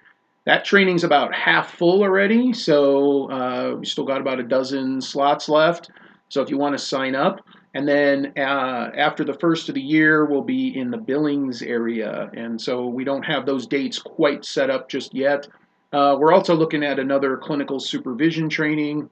That 0.46 0.64
training's 0.64 1.04
about 1.04 1.34
half 1.34 1.74
full 1.74 2.02
already, 2.02 2.54
so 2.54 3.30
uh, 3.30 3.76
we 3.78 3.84
still 3.84 4.04
got 4.04 4.22
about 4.22 4.40
a 4.40 4.42
dozen 4.42 5.02
slots 5.02 5.50
left. 5.50 5.90
So 6.30 6.40
if 6.40 6.48
you 6.48 6.56
want 6.56 6.76
to 6.78 6.82
sign 6.82 7.14
up, 7.14 7.40
and 7.74 7.86
then 7.86 8.32
uh, 8.38 8.90
after 8.96 9.24
the 9.24 9.34
first 9.34 9.68
of 9.68 9.74
the 9.74 9.82
year, 9.82 10.24
we'll 10.24 10.42
be 10.42 10.78
in 10.78 10.90
the 10.90 10.98
Billings 10.98 11.60
area, 11.60 12.30
and 12.34 12.60
so 12.60 12.86
we 12.86 13.04
don't 13.04 13.24
have 13.24 13.44
those 13.44 13.66
dates 13.66 13.98
quite 13.98 14.46
set 14.46 14.70
up 14.70 14.88
just 14.88 15.14
yet. 15.14 15.46
Uh, 15.94 16.16
we're 16.16 16.32
also 16.32 16.56
looking 16.56 16.82
at 16.82 16.98
another 16.98 17.36
clinical 17.36 17.78
supervision 17.78 18.48
training 18.48 19.08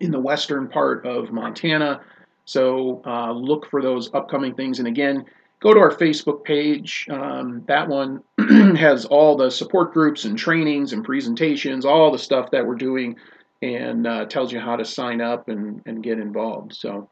in 0.00 0.10
the 0.10 0.20
western 0.20 0.68
part 0.68 1.06
of 1.06 1.32
Montana. 1.32 2.02
So 2.44 3.00
uh, 3.06 3.32
look 3.32 3.66
for 3.70 3.80
those 3.80 4.12
upcoming 4.12 4.54
things. 4.54 4.78
And 4.78 4.86
again, 4.86 5.24
go 5.60 5.72
to 5.72 5.80
our 5.80 5.90
Facebook 5.90 6.44
page. 6.44 7.06
Um, 7.10 7.64
that 7.66 7.88
one 7.88 8.22
has 8.76 9.06
all 9.06 9.38
the 9.38 9.50
support 9.50 9.94
groups 9.94 10.26
and 10.26 10.36
trainings 10.36 10.92
and 10.92 11.02
presentations, 11.02 11.86
all 11.86 12.12
the 12.12 12.18
stuff 12.18 12.50
that 12.50 12.66
we're 12.66 12.74
doing, 12.74 13.16
and 13.62 14.06
uh, 14.06 14.26
tells 14.26 14.52
you 14.52 14.60
how 14.60 14.76
to 14.76 14.84
sign 14.84 15.22
up 15.22 15.48
and, 15.48 15.80
and 15.86 16.02
get 16.02 16.18
involved. 16.18 16.74
So, 16.74 17.08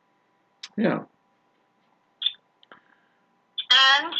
yeah. 0.77 0.99
And 4.03 4.15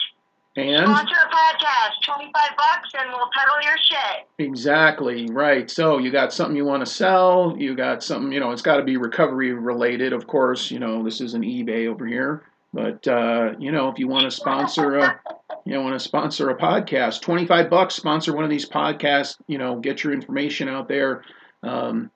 And 0.57 0.85
sponsor 0.85 1.15
a 1.15 1.35
podcast, 1.35 2.05
twenty 2.05 2.31
five 2.35 2.57
bucks, 2.57 2.91
and 2.99 3.11
we'll 3.11 3.29
peddle 3.35 3.63
your 3.63 3.77
shit. 3.79 4.27
Exactly, 4.39 5.29
right. 5.31 5.71
So 5.71 5.99
you 5.99 6.11
got 6.11 6.33
something 6.33 6.57
you 6.57 6.65
want 6.65 6.85
to 6.85 6.93
sell, 6.93 7.55
you 7.57 7.77
got 7.77 8.03
something, 8.03 8.33
you 8.33 8.41
know, 8.41 8.51
it's 8.51 8.63
got 8.63 8.77
to 8.77 8.83
be 8.83 8.97
recovery 8.97 9.53
related, 9.53 10.13
of 10.13 10.27
course. 10.27 10.71
You 10.71 10.81
know, 10.81 11.05
this 11.05 11.21
isn't 11.21 11.45
eBay 11.45 11.87
over 11.87 12.05
here. 12.05 12.43
But 12.73 13.07
uh, 13.07 13.53
you 13.59 13.71
know, 13.71 13.89
if 13.89 13.99
you 13.99 14.09
want 14.09 14.25
to 14.25 14.31
sponsor 14.31 14.99
a 14.99 15.21
you 15.65 15.75
know, 15.75 15.83
want 15.83 15.95
to 15.95 16.01
sponsor 16.01 16.51
a 16.51 16.57
podcast, 16.57 17.21
25 17.21 17.71
bucks, 17.71 17.95
sponsor 17.95 18.35
one 18.35 18.45
of 18.45 18.51
these 18.51 18.69
podcasts, 18.69 19.37
you 19.47 19.59
know, 19.59 19.77
get 19.77 20.03
your 20.03 20.13
information 20.13 20.69
out 20.69 20.89
there. 20.89 21.23
Um, 21.63 22.11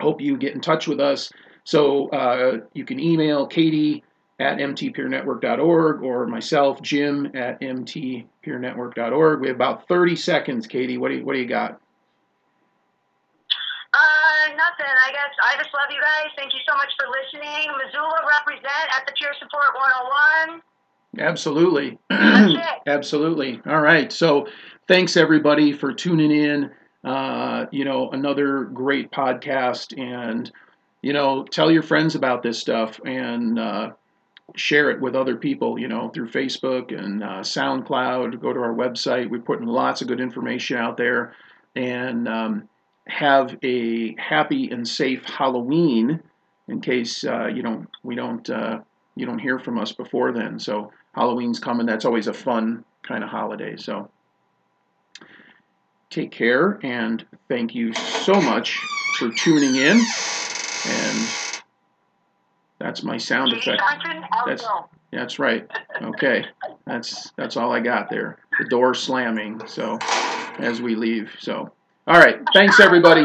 hope 0.00 0.20
you 0.20 0.36
get 0.36 0.54
in 0.54 0.60
touch 0.60 0.86
with 0.86 1.00
us. 1.00 1.32
So 1.64 2.08
uh, 2.08 2.58
you 2.72 2.84
can 2.84 2.98
email 2.98 3.46
Katie 3.46 4.02
at 4.40 4.56
mtpeernetwork.org 4.56 6.02
or 6.02 6.26
myself, 6.26 6.80
Jim 6.80 7.30
at 7.34 7.60
mtpeernetwork.org. 7.60 9.40
We 9.40 9.48
have 9.48 9.56
about 9.56 9.86
30 9.86 10.16
seconds, 10.16 10.66
Katie. 10.66 10.96
What 10.96 11.10
do 11.10 11.16
you, 11.18 11.24
what 11.24 11.34
do 11.34 11.40
you 11.40 11.46
got? 11.46 11.78
Uh, 13.92 14.48
nothing. 14.56 14.86
I 14.86 15.12
guess 15.12 15.36
I 15.42 15.56
just 15.58 15.68
love 15.74 15.90
you 15.90 16.00
guys. 16.00 16.30
Thank 16.38 16.54
you 16.54 16.60
so 16.66 16.74
much 16.74 16.88
for 16.98 17.06
listening. 17.08 17.70
Missoula 17.84 18.20
represent 18.26 18.88
at 18.96 19.06
the 19.06 19.12
Peer 19.20 19.34
Support 19.38 19.74
101. 20.48 20.62
Absolutely. 21.18 21.98
That's 22.08 22.54
it. 22.54 22.90
Absolutely. 22.90 23.60
All 23.66 23.82
right. 23.82 24.10
So 24.10 24.48
thanks 24.88 25.18
everybody 25.18 25.74
for 25.74 25.92
tuning 25.92 26.30
in. 26.30 26.70
Uh, 27.04 27.66
you 27.72 27.84
know, 27.84 28.10
another 28.10 28.64
great 28.64 29.10
podcast 29.10 29.98
and 30.00 30.50
you 31.02 31.12
know, 31.12 31.44
tell 31.44 31.70
your 31.70 31.82
friends 31.82 32.14
about 32.14 32.42
this 32.42 32.58
stuff 32.58 33.00
and 33.04 33.58
uh, 33.58 33.90
share 34.56 34.90
it 34.90 35.00
with 35.00 35.14
other 35.14 35.36
people, 35.36 35.78
you 35.78 35.88
know, 35.88 36.08
through 36.08 36.28
Facebook 36.28 36.96
and 36.96 37.22
uh, 37.22 37.40
SoundCloud. 37.40 38.40
Go 38.40 38.52
to 38.52 38.60
our 38.60 38.74
website. 38.74 39.30
We're 39.30 39.40
putting 39.40 39.66
lots 39.66 40.02
of 40.02 40.08
good 40.08 40.20
information 40.20 40.76
out 40.76 40.96
there 40.96 41.34
and 41.74 42.28
um, 42.28 42.68
have 43.06 43.56
a 43.62 44.14
happy 44.16 44.70
and 44.70 44.86
safe 44.86 45.24
Halloween 45.24 46.20
in 46.68 46.80
case 46.80 47.24
uh, 47.24 47.46
you 47.46 47.62
don't, 47.62 47.88
we 48.02 48.14
don't, 48.14 48.48
uh, 48.48 48.80
you 49.16 49.26
don't 49.26 49.38
hear 49.38 49.58
from 49.58 49.78
us 49.78 49.92
before 49.92 50.32
then. 50.32 50.58
So 50.58 50.92
Halloween's 51.14 51.58
coming. 51.58 51.86
That's 51.86 52.04
always 52.04 52.28
a 52.28 52.34
fun 52.34 52.84
kind 53.02 53.24
of 53.24 53.30
holiday. 53.30 53.76
So 53.76 54.10
take 56.10 56.30
care 56.30 56.78
and 56.82 57.24
thank 57.48 57.74
you 57.74 57.92
so 57.92 58.34
much 58.34 58.78
for 59.18 59.30
tuning 59.30 59.76
in. 59.76 60.00
And 60.86 61.28
that's 62.80 63.02
my 63.04 63.16
sound 63.16 63.52
effect. 63.52 63.80
Oh, 64.34 64.42
that's- 64.46 64.66
That's 65.12 65.38
right. 65.38 65.68
Okay. 66.02 66.44
That's 66.86 67.30
that's 67.36 67.56
all 67.56 67.72
I 67.72 67.80
got 67.80 68.08
there. 68.10 68.38
The 68.60 68.68
door 68.68 68.94
slamming. 68.94 69.60
So 69.66 69.98
as 70.58 70.80
we 70.80 70.94
leave. 70.94 71.32
So 71.40 71.70
all 72.06 72.18
right. 72.18 72.40
Thanks 72.54 72.78
everybody. 72.80 73.24